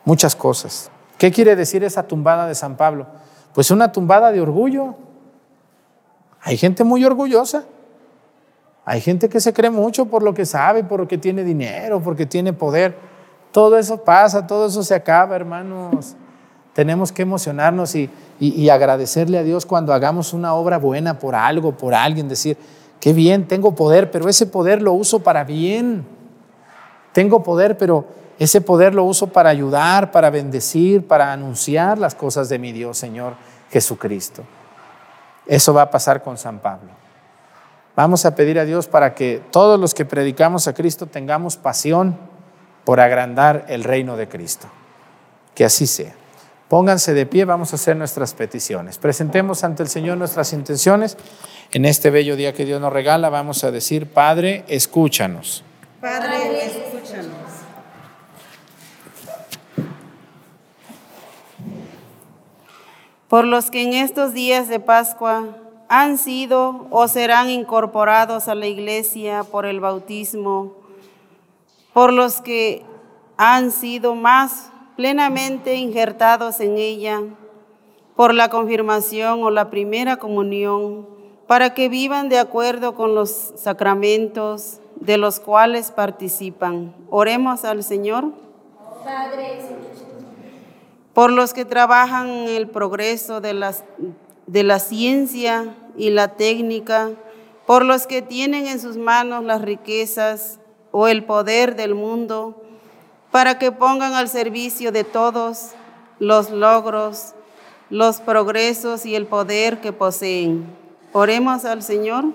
muchas 0.04 0.36
cosas. 0.36 0.90
¿Qué 1.18 1.32
quiere 1.32 1.56
decir 1.56 1.84
esa 1.84 2.04
tumbada 2.04 2.48
de 2.48 2.56
San 2.56 2.76
Pablo? 2.76 3.06
Pues 3.54 3.70
una 3.72 3.92
tumbada 3.92 4.32
de 4.32 4.42
orgullo. 4.42 4.96
Hay 6.42 6.58
gente 6.58 6.84
muy 6.84 7.06
orgullosa. 7.06 7.66
Hay 8.84 9.00
gente 9.00 9.30
que 9.30 9.40
se 9.40 9.54
cree 9.54 9.70
mucho 9.70 10.08
por 10.08 10.24
lo 10.24 10.34
que 10.34 10.46
sabe, 10.46 10.84
por 10.84 11.00
lo 11.00 11.08
que 11.08 11.20
tiene 11.20 11.44
dinero, 11.44 12.02
porque 12.02 12.26
tiene 12.26 12.52
poder. 12.52 12.98
Todo 13.52 13.78
eso 13.78 14.04
pasa, 14.04 14.48
todo 14.48 14.66
eso 14.66 14.84
se 14.84 14.96
acaba, 14.96 15.36
hermanos. 15.36 16.16
Tenemos 16.74 17.12
que 17.12 17.22
emocionarnos 17.22 17.94
y, 17.94 18.10
y, 18.40 18.68
agradecerle 18.70 19.38
a 19.38 19.44
Dios 19.44 19.68
cuando 19.68 19.94
hagamos 19.94 20.34
una 20.34 20.56
obra 20.56 20.80
buena 20.80 21.20
por 21.20 21.36
algo, 21.36 21.78
por 21.78 21.94
alguien, 21.94 22.28
decir, 22.28 22.58
qué 23.04 23.12
bien, 23.12 23.50
tengo 23.50 23.76
poder, 23.76 24.12
pero 24.12 24.30
ese 24.30 24.46
poder 24.46 24.82
lo 24.82 24.94
uso 24.94 25.20
para 25.20 25.44
bien. 25.44 26.06
Tengo 27.12 27.44
poder, 27.44 27.78
pero 27.78 28.06
ese 28.40 28.62
poder 28.62 28.96
lo 28.96 29.04
uso 29.04 29.28
para 29.28 29.50
ayudar, 29.50 30.10
para 30.10 30.30
bendecir, 30.30 31.06
para 31.06 31.34
anunciar 31.34 31.98
las 31.98 32.16
cosas 32.16 32.48
de 32.48 32.60
mi 32.60 32.72
Dios, 32.72 32.98
Señor 32.98 33.34
Jesucristo. 33.72 34.44
Eso 35.46 35.74
va 35.74 35.82
a 35.82 35.92
pasar 35.92 36.24
con 36.24 36.38
San 36.38 36.60
Pablo. 36.60 36.92
Vamos 37.94 38.26
a 38.26 38.36
pedir 38.36 38.58
a 38.58 38.64
Dios 38.64 38.88
para 38.88 39.14
que 39.14 39.44
todos 39.52 39.78
los 39.78 39.94
que 39.94 40.06
predicamos 40.06 40.70
a 40.70 40.74
Cristo 40.74 41.06
tengamos 41.06 41.58
pasión 41.58 42.18
por 42.86 43.02
agrandar 43.02 43.66
el 43.68 43.84
reino 43.84 44.16
de 44.16 44.30
Cristo. 44.30 44.68
Que 45.54 45.66
así 45.66 45.88
sea. 45.88 46.14
Pónganse 46.70 47.14
de 47.14 47.26
pie, 47.26 47.44
vamos 47.44 47.74
a 47.74 47.76
hacer 47.76 47.98
nuestras 47.98 48.34
peticiones. 48.34 48.98
Presentemos 48.98 49.66
ante 49.66 49.84
el 49.84 49.90
Señor 49.90 50.18
nuestras 50.18 50.54
intenciones. 50.54 51.18
En 51.76 51.86
este 51.86 52.12
bello 52.12 52.36
día 52.36 52.54
que 52.54 52.66
Dios 52.66 52.80
nos 52.80 52.94
regala, 52.94 53.32
vamos 53.32 53.64
a 53.64 53.72
decir, 53.72 54.06
Padre, 54.06 54.64
escúchanos. 54.68 55.64
Padre, 56.00 56.68
escúchanos. 56.68 57.34
Por 63.28 63.46
los 63.46 63.72
que 63.72 63.82
en 63.82 63.94
estos 63.94 64.36
días 64.36 64.70
de 64.70 64.80
Pascua 64.80 65.58
han 65.90 66.20
sido 66.20 66.86
o 66.92 67.08
serán 67.08 67.50
incorporados 67.50 68.48
a 68.48 68.54
la 68.54 68.68
iglesia 68.68 69.44
por 69.44 69.66
el 69.66 69.80
bautismo, 69.80 70.76
por 71.92 72.14
los 72.14 72.40
que 72.40 72.84
han 73.36 73.72
sido 73.72 74.14
más 74.14 74.70
plenamente 74.96 75.74
injertados 75.74 76.60
en 76.60 76.78
ella, 76.78 77.22
por 78.16 78.36
la 78.36 78.50
confirmación 78.50 79.42
o 79.42 79.50
la 79.50 79.72
primera 79.72 80.18
comunión, 80.18 81.13
para 81.48 81.74
que 81.74 81.90
vivan 81.90 82.30
de 82.30 82.40
acuerdo 82.40 82.96
con 82.96 83.16
los 83.16 83.54
sacramentos 83.56 84.80
de 84.96 85.18
los 85.18 85.40
cuales 85.40 85.92
participan. 85.92 86.96
Oremos 87.10 87.66
al 87.66 87.84
Señor. 87.84 88.32
por 91.14 91.32
los 91.32 91.54
que 91.54 91.66
trabajan 91.66 92.28
en 92.30 92.50
el 92.50 92.68
progreso 92.68 93.42
de, 93.42 93.54
las, 93.54 93.84
de 94.48 94.64
la 94.64 94.80
ciencia 94.80 95.76
y 95.98 96.10
la 96.10 96.30
técnica, 96.30 97.12
por 97.68 97.86
los 97.86 98.08
que 98.08 98.22
tienen 98.22 98.66
en 98.66 98.80
sus 98.80 98.98
manos 98.98 99.44
las 99.44 99.62
riquezas 99.62 100.60
o 100.92 101.08
el 101.08 101.24
poder 101.24 101.76
del 101.76 101.96
mundo, 101.96 102.62
para 103.32 103.60
que 103.60 103.72
pongan 103.72 104.14
al 104.14 104.28
servicio 104.28 104.92
de 104.92 105.04
todos 105.04 105.72
los 106.20 106.50
logros, 106.50 107.34
los 107.90 108.20
progresos 108.20 109.06
y 109.06 109.16
el 109.16 109.28
poder 109.28 109.82
que 109.82 109.92
poseen. 109.92 110.83
Oremos 111.14 111.64
al 111.66 111.84
Señor. 111.84 112.26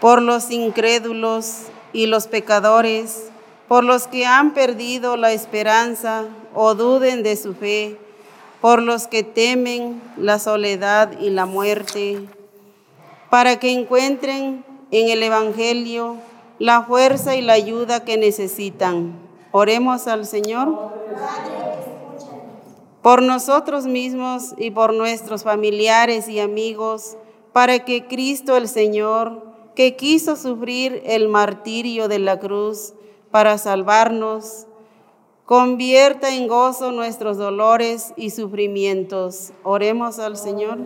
Por 0.00 0.22
los 0.22 0.52
incrédulos 0.52 1.62
y 1.92 2.06
los 2.06 2.28
pecadores, 2.28 3.28
por 3.66 3.82
los 3.82 4.06
que 4.06 4.24
han 4.24 4.54
perdido 4.54 5.16
la 5.16 5.32
esperanza 5.32 6.24
o 6.54 6.76
duden 6.76 7.24
de 7.24 7.34
su 7.34 7.54
fe, 7.54 7.98
por 8.60 8.82
los 8.82 9.08
que 9.08 9.24
temen 9.24 10.00
la 10.16 10.38
soledad 10.38 11.18
y 11.18 11.30
la 11.30 11.44
muerte, 11.44 12.20
para 13.28 13.58
que 13.58 13.72
encuentren 13.72 14.64
en 14.92 15.08
el 15.08 15.24
Evangelio 15.24 16.18
la 16.60 16.82
fuerza 16.82 17.34
y 17.34 17.42
la 17.42 17.54
ayuda 17.54 18.04
que 18.04 18.16
necesitan. 18.16 19.18
Oremos 19.50 20.06
al 20.06 20.24
Señor. 20.24 20.68
Por 23.06 23.22
nosotros 23.22 23.86
mismos 23.86 24.52
y 24.58 24.72
por 24.72 24.92
nuestros 24.92 25.44
familiares 25.44 26.28
y 26.28 26.40
amigos, 26.40 27.16
para 27.52 27.84
que 27.84 28.08
Cristo 28.08 28.56
el 28.56 28.66
Señor, 28.66 29.44
que 29.76 29.94
quiso 29.94 30.34
sufrir 30.34 31.04
el 31.06 31.28
martirio 31.28 32.08
de 32.08 32.18
la 32.18 32.40
cruz 32.40 32.94
para 33.30 33.58
salvarnos, 33.58 34.66
convierta 35.44 36.34
en 36.34 36.48
gozo 36.48 36.90
nuestros 36.90 37.36
dolores 37.36 38.12
y 38.16 38.30
sufrimientos. 38.30 39.52
Oremos 39.62 40.18
al 40.18 40.36
Señor. 40.36 40.78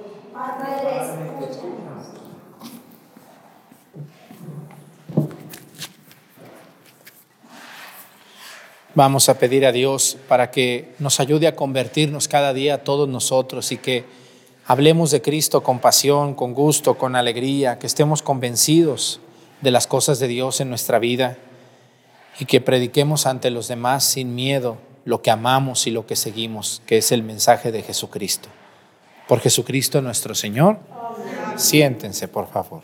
Vamos 8.94 9.29
a 9.29 9.38
pedir 9.38 9.64
a 9.66 9.72
Dios 9.72 10.16
para 10.29 10.50
que 10.50 10.94
nos 10.98 11.20
ayude 11.20 11.46
a 11.46 11.55
convertirnos 11.55 12.26
cada 12.26 12.53
día 12.53 12.83
todos 12.83 13.09
nosotros 13.09 13.70
y 13.70 13.76
que 13.76 14.05
hablemos 14.66 15.12
de 15.12 15.22
Cristo 15.22 15.62
con 15.62 15.79
pasión, 15.79 16.35
con 16.35 16.55
gusto, 16.55 16.98
con 16.98 17.14
alegría, 17.14 17.79
que 17.79 17.87
estemos 17.87 18.20
convencidos 18.20 19.20
de 19.61 19.70
las 19.70 19.87
cosas 19.87 20.18
de 20.18 20.26
Dios 20.26 20.61
en 20.61 20.70
nuestra 20.70 20.98
vida 20.98 21.38
y 22.40 22.46
que 22.46 22.61
prediquemos 22.61 23.26
ante 23.26 23.50
los 23.50 23.68
demás 23.68 24.03
sin 24.03 24.35
miedo 24.35 24.79
lo 25.05 25.22
que 25.22 25.31
amamos 25.31 25.87
y 25.87 25.92
lo 25.92 26.07
que 26.07 26.16
seguimos, 26.16 26.83
que 26.87 26.98
es 26.98 27.12
el 27.12 27.22
mensaje 27.22 27.70
de 27.70 27.83
Jesucristo. 27.83 28.48
Por 29.29 29.38
Jesucristo 29.38 30.03
nuestro 30.03 30.35
Señor. 30.35 30.79
Siéntense, 31.57 32.26
por 32.26 32.48
favor. 32.48 32.83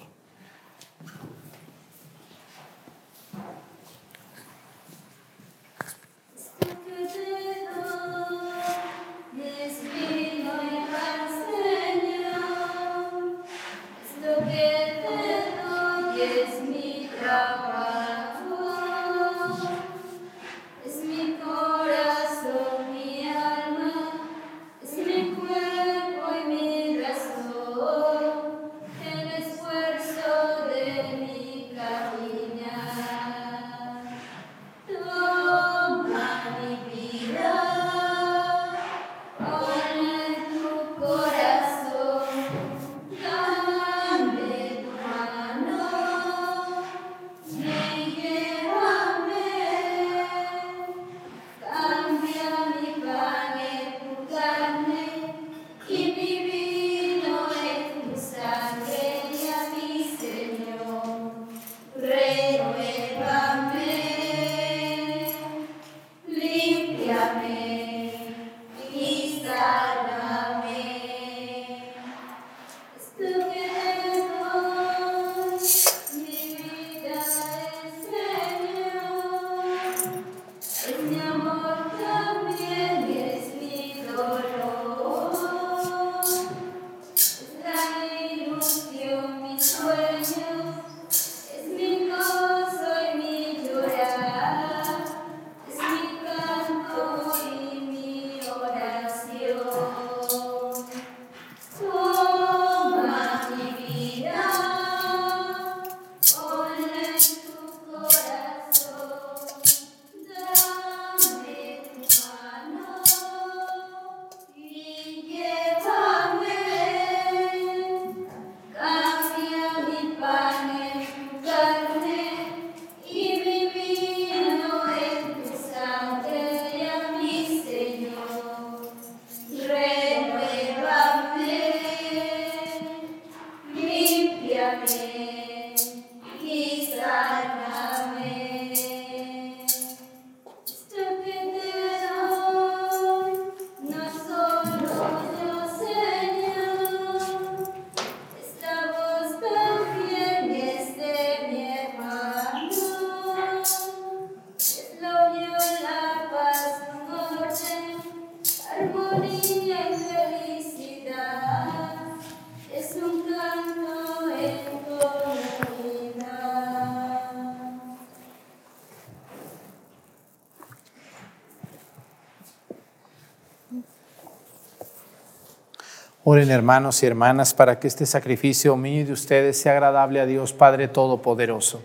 Oren 176.29 176.50
hermanos 176.50 177.04
y 177.04 177.06
hermanas 177.06 177.54
para 177.54 177.79
que 177.79 177.87
este 177.87 178.04
sacrificio 178.04 178.77
mío 178.77 179.02
y 179.02 179.04
de 179.04 179.12
ustedes 179.12 179.60
sea 179.60 179.74
agradable 179.74 180.18
a 180.18 180.27
Dios 180.27 180.52
Padre 180.52 180.88
Todopoderoso. 180.88 181.81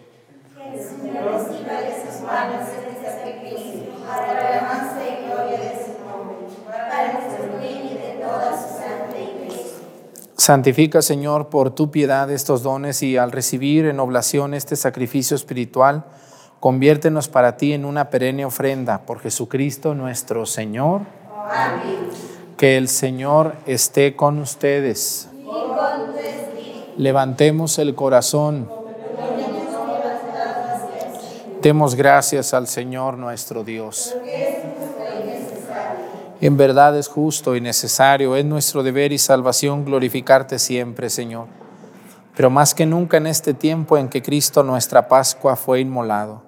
Santifica, 10.35 11.03
Señor, 11.03 11.49
por 11.49 11.75
tu 11.75 11.91
piedad 11.91 12.31
estos 12.31 12.63
dones 12.63 13.03
y 13.03 13.17
al 13.17 13.31
recibir 13.31 13.85
en 13.85 13.99
oblación 13.99 14.55
este 14.55 14.75
sacrificio 14.75 15.35
espiritual, 15.35 16.05
conviértenos 16.59 17.27
para 17.27 17.57
ti 17.57 17.73
en 17.73 17.85
una 17.85 18.09
perenne 18.09 18.43
ofrenda 18.43 19.05
por 19.05 19.19
Jesucristo 19.19 19.93
nuestro 19.93 20.47
Señor. 20.47 21.01
Amén. 21.47 22.40
Que 22.57 22.77
el 22.77 22.87
Señor 22.87 23.55
esté 23.65 24.15
con 24.15 24.39
ustedes. 24.39 25.27
Levantemos 26.97 27.79
el 27.79 27.95
corazón. 27.95 28.69
Demos 31.61 31.95
gracias 31.95 32.53
al 32.53 32.67
Señor 32.67 33.17
nuestro 33.17 33.63
Dios. 33.63 34.15
En 36.41 36.57
verdad 36.57 36.97
es 36.97 37.07
justo 37.07 37.55
y 37.55 37.61
necesario, 37.61 38.35
es 38.35 38.43
nuestro 38.45 38.81
deber 38.81 39.11
y 39.11 39.19
salvación 39.19 39.85
glorificarte 39.85 40.57
siempre, 40.57 41.11
Señor. 41.11 41.45
Pero 42.35 42.49
más 42.49 42.73
que 42.73 42.87
nunca 42.87 43.17
en 43.17 43.27
este 43.27 43.53
tiempo 43.53 43.95
en 43.95 44.09
que 44.09 44.23
Cristo 44.23 44.63
nuestra 44.63 45.07
Pascua 45.07 45.55
fue 45.55 45.81
inmolado. 45.81 46.41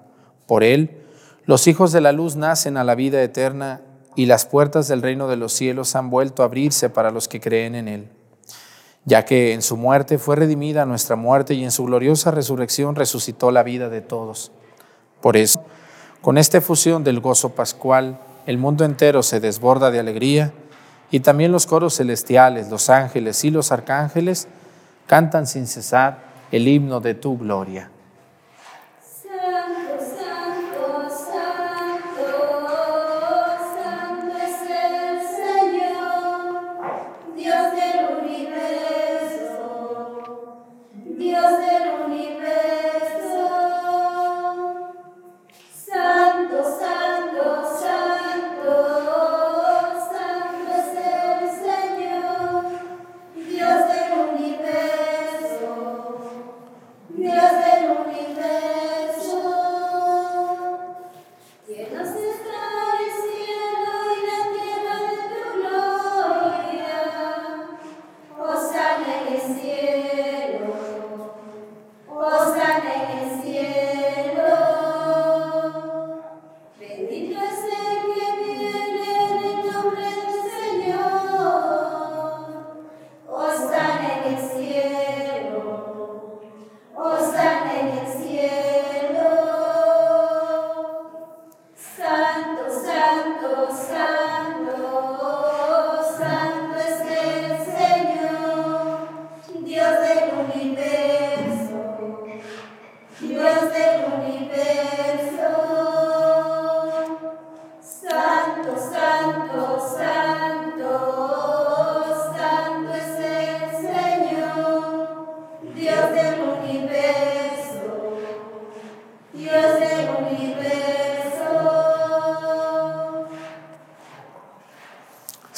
Por 0.48 0.64
Él, 0.64 1.02
los 1.44 1.68
hijos 1.68 1.92
de 1.92 2.00
la 2.00 2.10
luz 2.10 2.34
nacen 2.34 2.76
a 2.76 2.82
la 2.82 2.96
vida 2.96 3.22
eterna 3.22 3.82
y 4.16 4.26
las 4.26 4.46
puertas 4.46 4.88
del 4.88 5.02
reino 5.02 5.28
de 5.28 5.36
los 5.36 5.52
cielos 5.52 5.96
han 5.96 6.10
vuelto 6.10 6.42
a 6.42 6.46
abrirse 6.46 6.90
para 6.90 7.10
los 7.10 7.28
que 7.28 7.40
creen 7.40 7.74
en 7.74 7.88
Él, 7.88 8.08
ya 9.04 9.24
que 9.24 9.52
en 9.52 9.62
su 9.62 9.76
muerte 9.76 10.18
fue 10.18 10.36
redimida 10.36 10.86
nuestra 10.86 11.16
muerte 11.16 11.54
y 11.54 11.64
en 11.64 11.70
su 11.70 11.84
gloriosa 11.84 12.30
resurrección 12.30 12.94
resucitó 12.94 13.50
la 13.50 13.62
vida 13.62 13.88
de 13.88 14.00
todos. 14.00 14.52
Por 15.20 15.36
eso, 15.36 15.64
con 16.20 16.38
esta 16.38 16.58
efusión 16.58 17.04
del 17.04 17.20
gozo 17.20 17.50
pascual, 17.50 18.20
el 18.46 18.58
mundo 18.58 18.84
entero 18.84 19.22
se 19.22 19.40
desborda 19.40 19.90
de 19.90 20.00
alegría 20.00 20.52
y 21.10 21.20
también 21.20 21.52
los 21.52 21.66
coros 21.66 21.96
celestiales, 21.96 22.70
los 22.70 22.90
ángeles 22.90 23.44
y 23.44 23.50
los 23.50 23.72
arcángeles 23.72 24.48
cantan 25.06 25.46
sin 25.46 25.66
cesar 25.66 26.24
el 26.50 26.68
himno 26.68 27.00
de 27.00 27.14
tu 27.14 27.38
gloria. 27.38 27.90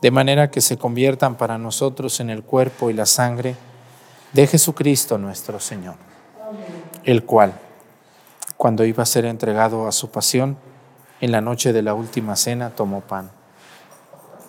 de 0.00 0.10
manera 0.10 0.50
que 0.50 0.60
se 0.60 0.78
conviertan 0.78 1.36
para 1.36 1.58
nosotros 1.58 2.20
en 2.20 2.30
el 2.30 2.42
cuerpo 2.42 2.90
y 2.90 2.92
la 2.92 3.06
sangre 3.06 3.56
de 4.32 4.46
Jesucristo 4.46 5.18
nuestro 5.18 5.58
Señor, 5.58 5.96
el 7.04 7.24
cual, 7.24 7.52
cuando 8.56 8.84
iba 8.84 9.02
a 9.02 9.06
ser 9.06 9.24
entregado 9.24 9.88
a 9.88 9.92
su 9.92 10.10
pasión, 10.10 10.56
en 11.20 11.32
la 11.32 11.40
noche 11.40 11.72
de 11.72 11.82
la 11.82 11.94
última 11.94 12.36
cena 12.36 12.70
tomó 12.70 13.00
pan, 13.00 13.30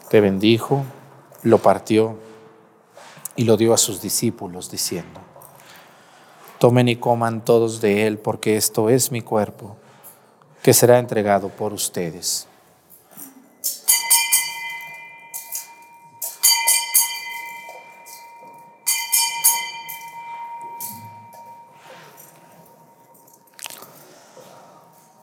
te 0.10 0.22
bendijo, 0.22 0.84
lo 1.44 1.60
partió 1.60 2.18
y 3.36 3.46
lo 3.46 3.58
dio 3.58 3.74
a 3.74 3.78
sus 3.78 4.02
discípulos, 4.02 4.70
diciendo, 4.70 5.20
tomen 6.60 6.90
y 6.90 6.98
coman 6.98 7.44
todos 7.44 7.80
de 7.82 8.06
él, 8.06 8.18
porque 8.18 8.58
esto 8.58 8.90
es 8.90 9.12
mi 9.12 9.22
cuerpo, 9.22 9.78
que 10.62 10.74
será 10.74 11.00
entregado 11.00 11.50
por 11.50 11.74
ustedes. 11.74 12.49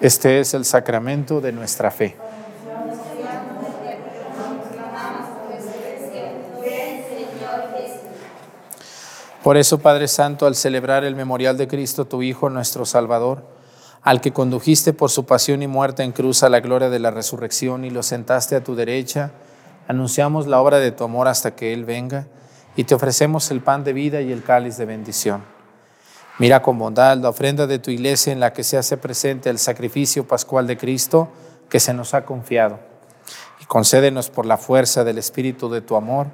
Este 0.00 0.38
es 0.38 0.54
el 0.54 0.64
sacramento 0.64 1.40
de 1.40 1.50
nuestra 1.50 1.90
fe. 1.90 2.16
Por 9.42 9.56
eso, 9.56 9.78
Padre 9.78 10.08
Santo, 10.08 10.46
al 10.46 10.54
celebrar 10.54 11.04
el 11.04 11.16
memorial 11.16 11.56
de 11.56 11.66
Cristo, 11.66 12.04
tu 12.04 12.22
Hijo, 12.22 12.50
nuestro 12.50 12.84
Salvador, 12.84 13.42
al 14.02 14.20
que 14.20 14.32
condujiste 14.32 14.92
por 14.92 15.10
su 15.10 15.26
pasión 15.26 15.62
y 15.62 15.66
muerte 15.66 16.02
en 16.02 16.12
cruz 16.12 16.42
a 16.42 16.48
la 16.48 16.60
gloria 16.60 16.90
de 16.90 16.98
la 16.98 17.10
resurrección 17.10 17.84
y 17.84 17.90
lo 17.90 18.02
sentaste 18.02 18.56
a 18.56 18.62
tu 18.62 18.76
derecha, 18.76 19.32
anunciamos 19.88 20.46
la 20.46 20.60
obra 20.60 20.78
de 20.78 20.92
tu 20.92 21.02
amor 21.02 21.26
hasta 21.28 21.56
que 21.56 21.72
Él 21.72 21.84
venga 21.84 22.26
y 22.76 22.84
te 22.84 22.94
ofrecemos 22.94 23.50
el 23.50 23.62
pan 23.62 23.82
de 23.82 23.94
vida 23.94 24.20
y 24.20 24.30
el 24.30 24.44
cáliz 24.44 24.76
de 24.76 24.84
bendición. 24.84 25.57
Mira 26.38 26.62
con 26.62 26.78
bondad 26.78 27.18
la 27.18 27.30
ofrenda 27.30 27.66
de 27.66 27.80
tu 27.80 27.90
iglesia 27.90 28.32
en 28.32 28.38
la 28.38 28.52
que 28.52 28.62
se 28.62 28.76
hace 28.76 28.96
presente 28.96 29.50
el 29.50 29.58
sacrificio 29.58 30.26
pascual 30.28 30.68
de 30.68 30.76
Cristo 30.76 31.28
que 31.68 31.80
se 31.80 31.92
nos 31.92 32.14
ha 32.14 32.24
confiado. 32.24 32.78
Y 33.60 33.64
concédenos 33.64 34.30
por 34.30 34.46
la 34.46 34.56
fuerza 34.56 35.02
del 35.02 35.18
Espíritu 35.18 35.68
de 35.68 35.80
tu 35.80 35.96
amor, 35.96 36.28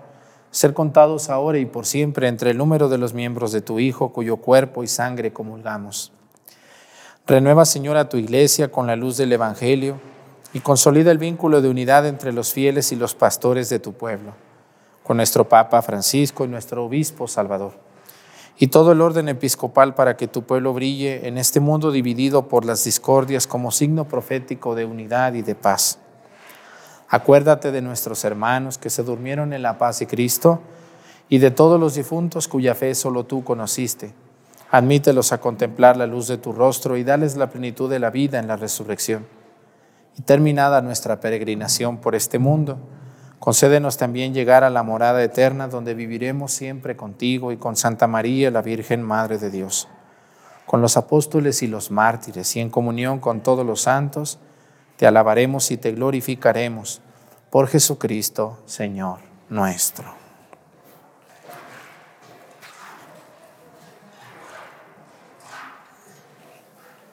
ser 0.50 0.74
contados 0.74 1.30
ahora 1.30 1.58
y 1.58 1.64
por 1.64 1.86
siempre 1.86 2.28
entre 2.28 2.50
el 2.50 2.58
número 2.58 2.90
de 2.90 2.98
los 2.98 3.14
miembros 3.14 3.50
de 3.50 3.62
tu 3.62 3.78
Hijo, 3.78 4.12
cuyo 4.12 4.36
cuerpo 4.36 4.84
y 4.84 4.88
sangre 4.88 5.32
comulgamos. 5.32 6.12
Renueva, 7.26 7.64
Señor, 7.64 7.96
a 7.96 8.10
tu 8.10 8.18
iglesia 8.18 8.70
con 8.70 8.86
la 8.86 8.96
luz 8.96 9.16
del 9.16 9.32
Evangelio 9.32 9.98
y 10.52 10.60
consolida 10.60 11.10
el 11.12 11.18
vínculo 11.18 11.62
de 11.62 11.70
unidad 11.70 12.06
entre 12.06 12.34
los 12.34 12.52
fieles 12.52 12.92
y 12.92 12.96
los 12.96 13.14
pastores 13.14 13.70
de 13.70 13.78
tu 13.78 13.94
pueblo, 13.94 14.34
con 15.02 15.16
nuestro 15.16 15.48
Papa 15.48 15.80
Francisco 15.80 16.44
y 16.44 16.48
nuestro 16.48 16.84
Obispo 16.84 17.26
Salvador, 17.26 17.72
y 18.56 18.68
todo 18.68 18.92
el 18.92 19.00
orden 19.00 19.28
episcopal 19.28 19.94
para 19.94 20.16
que 20.16 20.28
tu 20.28 20.42
pueblo 20.42 20.72
brille 20.72 21.26
en 21.26 21.38
este 21.38 21.60
mundo 21.60 21.90
dividido 21.90 22.48
por 22.48 22.64
las 22.64 22.84
discordias 22.84 23.46
como 23.46 23.70
signo 23.70 24.06
profético 24.06 24.74
de 24.74 24.84
unidad 24.84 25.34
y 25.34 25.42
de 25.42 25.54
paz. 25.54 25.98
Acuérdate 27.08 27.72
de 27.72 27.82
nuestros 27.82 28.24
hermanos 28.24 28.78
que 28.78 28.90
se 28.90 29.02
durmieron 29.02 29.52
en 29.52 29.62
la 29.62 29.78
paz 29.78 29.98
de 29.98 30.06
Cristo 30.06 30.60
y 31.28 31.38
de 31.38 31.50
todos 31.50 31.80
los 31.80 31.94
difuntos 31.94 32.48
cuya 32.48 32.74
fe 32.74 32.94
solo 32.94 33.24
tú 33.24 33.44
conociste 33.44 34.14
Admítelos 34.74 35.32
a 35.32 35.38
contemplar 35.38 35.96
la 35.96 36.08
luz 36.08 36.26
de 36.26 36.36
tu 36.36 36.52
rostro 36.52 36.96
y 36.96 37.04
dales 37.04 37.36
la 37.36 37.48
plenitud 37.48 37.88
de 37.88 38.00
la 38.00 38.10
vida 38.10 38.40
en 38.40 38.48
la 38.48 38.56
resurrección. 38.56 39.24
Y 40.18 40.22
terminada 40.22 40.82
nuestra 40.82 41.20
peregrinación 41.20 41.98
por 41.98 42.16
este 42.16 42.40
mundo, 42.40 42.78
concédenos 43.44 43.98
también 43.98 44.32
llegar 44.32 44.64
a 44.64 44.70
la 44.70 44.82
morada 44.82 45.22
eterna 45.22 45.68
donde 45.68 45.92
viviremos 45.92 46.50
siempre 46.50 46.96
contigo 46.96 47.52
y 47.52 47.58
con 47.58 47.76
Santa 47.76 48.06
María, 48.06 48.50
la 48.50 48.62
Virgen 48.62 49.02
Madre 49.02 49.36
de 49.36 49.50
Dios, 49.50 49.86
con 50.64 50.80
los 50.80 50.96
apóstoles 50.96 51.62
y 51.62 51.66
los 51.66 51.90
mártires 51.90 52.56
y 52.56 52.60
en 52.60 52.70
comunión 52.70 53.20
con 53.20 53.42
todos 53.42 53.66
los 53.66 53.82
santos, 53.82 54.38
te 54.96 55.06
alabaremos 55.06 55.70
y 55.70 55.76
te 55.76 55.92
glorificaremos 55.92 57.02
por 57.50 57.68
Jesucristo, 57.68 58.60
Señor 58.64 59.18
nuestro. 59.50 60.06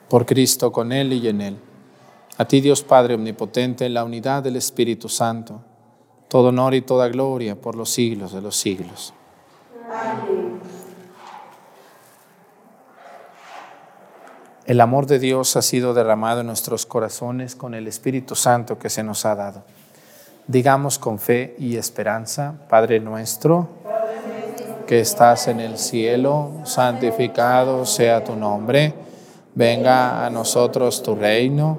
por 0.08 0.24
Cristo, 0.24 0.72
con 0.72 0.92
Él 0.92 1.12
y 1.12 1.28
en 1.28 1.42
Él. 1.42 1.58
A 2.38 2.46
ti 2.46 2.62
Dios 2.62 2.82
Padre 2.82 3.16
Omnipotente, 3.16 3.84
en 3.84 3.92
la 3.92 4.04
unidad 4.04 4.42
del 4.42 4.56
Espíritu 4.56 5.10
Santo, 5.10 5.62
todo 6.32 6.48
honor 6.48 6.72
y 6.72 6.80
toda 6.80 7.08
gloria 7.08 7.56
por 7.56 7.76
los 7.76 7.90
siglos 7.90 8.32
de 8.32 8.40
los 8.40 8.56
siglos. 8.56 9.12
El 14.64 14.80
amor 14.80 15.04
de 15.04 15.18
Dios 15.18 15.56
ha 15.56 15.60
sido 15.60 15.92
derramado 15.92 16.40
en 16.40 16.46
nuestros 16.46 16.86
corazones 16.86 17.54
con 17.54 17.74
el 17.74 17.86
Espíritu 17.86 18.34
Santo 18.34 18.78
que 18.78 18.88
se 18.88 19.02
nos 19.02 19.26
ha 19.26 19.34
dado. 19.34 19.62
Digamos 20.46 20.98
con 20.98 21.18
fe 21.18 21.54
y 21.58 21.76
esperanza, 21.76 22.54
Padre 22.66 22.98
nuestro, 22.98 23.68
que 24.86 25.00
estás 25.00 25.48
en 25.48 25.60
el 25.60 25.76
cielo, 25.76 26.62
santificado 26.64 27.84
sea 27.84 28.24
tu 28.24 28.36
nombre 28.36 28.94
Venga 29.54 30.24
a 30.24 30.30
nosotros 30.30 31.02
tu 31.02 31.14
reino, 31.14 31.78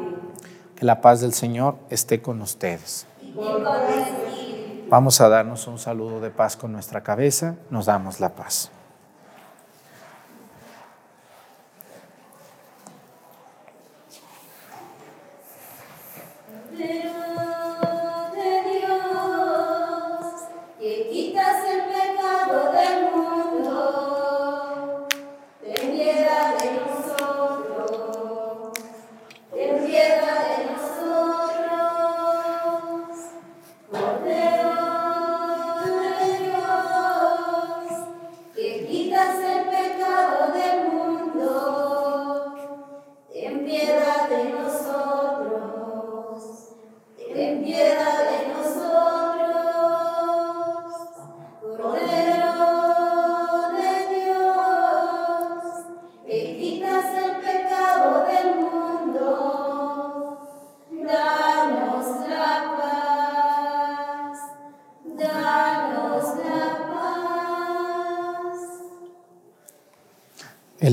Que 0.81 0.87
la 0.87 0.99
paz 0.99 1.21
del 1.21 1.31
Señor 1.31 1.75
esté 1.91 2.23
con 2.23 2.41
ustedes. 2.41 3.05
Vamos 4.89 5.21
a 5.21 5.29
darnos 5.29 5.67
un 5.67 5.77
saludo 5.77 6.19
de 6.21 6.31
paz 6.31 6.57
con 6.57 6.71
nuestra 6.71 7.03
cabeza. 7.03 7.53
Nos 7.69 7.85
damos 7.85 8.19
la 8.19 8.29
paz. 8.29 8.71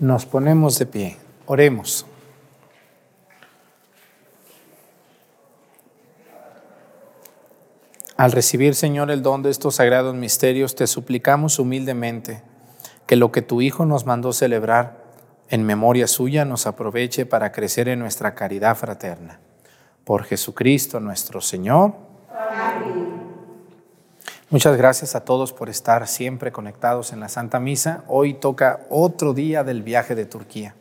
Nos 0.00 0.26
ponemos 0.26 0.78
de 0.78 0.86
pie. 0.86 1.16
Oremos. 1.46 2.06
Al 8.16 8.32
recibir, 8.32 8.74
Señor, 8.74 9.10
el 9.10 9.22
don 9.22 9.42
de 9.42 9.50
estos 9.50 9.76
sagrados 9.76 10.14
misterios, 10.14 10.74
te 10.74 10.86
suplicamos 10.86 11.58
humildemente 11.58 12.42
que 13.06 13.16
lo 13.16 13.32
que 13.32 13.42
tu 13.42 13.60
Hijo 13.60 13.86
nos 13.86 14.06
mandó 14.06 14.32
celebrar 14.32 15.04
en 15.50 15.64
memoria 15.64 16.06
suya 16.06 16.44
nos 16.44 16.66
aproveche 16.66 17.26
para 17.26 17.52
crecer 17.52 17.88
en 17.88 17.98
nuestra 17.98 18.34
caridad 18.34 18.76
fraterna. 18.76 19.40
Por 20.04 20.24
Jesucristo 20.24 21.00
nuestro 21.00 21.40
Señor. 21.40 22.07
Muchas 24.50 24.78
gracias 24.78 25.14
a 25.14 25.26
todos 25.26 25.52
por 25.52 25.68
estar 25.68 26.08
siempre 26.08 26.52
conectados 26.52 27.12
en 27.12 27.20
la 27.20 27.28
Santa 27.28 27.60
Misa. 27.60 28.04
Hoy 28.08 28.32
toca 28.32 28.80
otro 28.88 29.34
día 29.34 29.62
del 29.62 29.82
viaje 29.82 30.14
de 30.14 30.24
Turquía. 30.24 30.74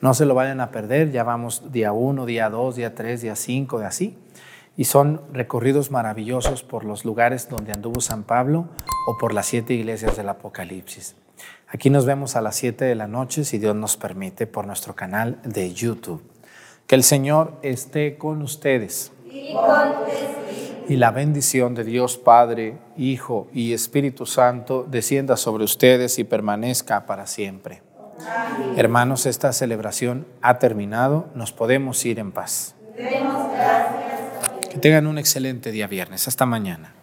No 0.00 0.12
se 0.12 0.26
lo 0.26 0.34
vayan 0.34 0.60
a 0.60 0.72
perder, 0.72 1.12
ya 1.12 1.22
vamos 1.22 1.70
día 1.70 1.92
1, 1.92 2.26
día 2.26 2.50
2, 2.50 2.74
día 2.74 2.96
3, 2.96 3.22
día 3.22 3.36
5, 3.36 3.78
de 3.78 3.86
así. 3.86 4.18
Y 4.76 4.86
son 4.86 5.22
recorridos 5.32 5.92
maravillosos 5.92 6.64
por 6.64 6.84
los 6.84 7.04
lugares 7.04 7.48
donde 7.48 7.70
anduvo 7.70 8.00
San 8.00 8.24
Pablo 8.24 8.66
o 9.06 9.16
por 9.18 9.32
las 9.32 9.46
siete 9.46 9.72
iglesias 9.72 10.16
del 10.16 10.28
Apocalipsis. 10.28 11.14
Aquí 11.68 11.90
nos 11.90 12.06
vemos 12.06 12.34
a 12.34 12.40
las 12.40 12.56
7 12.56 12.84
de 12.84 12.96
la 12.96 13.06
noche, 13.06 13.44
si 13.44 13.58
Dios 13.58 13.76
nos 13.76 13.96
permite, 13.96 14.48
por 14.48 14.66
nuestro 14.66 14.96
canal 14.96 15.38
de 15.44 15.72
YouTube. 15.72 16.24
Que 16.88 16.96
el 16.96 17.04
Señor 17.04 17.52
esté 17.62 18.18
con 18.18 18.42
ustedes. 18.42 19.12
Y 19.30 19.54
la 20.94 21.10
bendición 21.10 21.74
de 21.74 21.82
Dios 21.82 22.16
Padre, 22.16 22.78
Hijo 22.96 23.48
y 23.52 23.72
Espíritu 23.72 24.26
Santo 24.26 24.86
descienda 24.88 25.36
sobre 25.36 25.64
ustedes 25.64 26.20
y 26.20 26.24
permanezca 26.24 27.06
para 27.06 27.26
siempre. 27.26 27.82
Hermanos, 28.76 29.26
esta 29.26 29.52
celebración 29.52 30.26
ha 30.42 30.58
terminado. 30.58 31.28
Nos 31.34 31.52
podemos 31.52 32.04
ir 32.06 32.20
en 32.20 32.30
paz. 32.30 32.76
Que 34.70 34.78
tengan 34.78 35.08
un 35.08 35.18
excelente 35.18 35.72
día 35.72 35.88
viernes. 35.88 36.28
Hasta 36.28 36.46
mañana. 36.46 36.94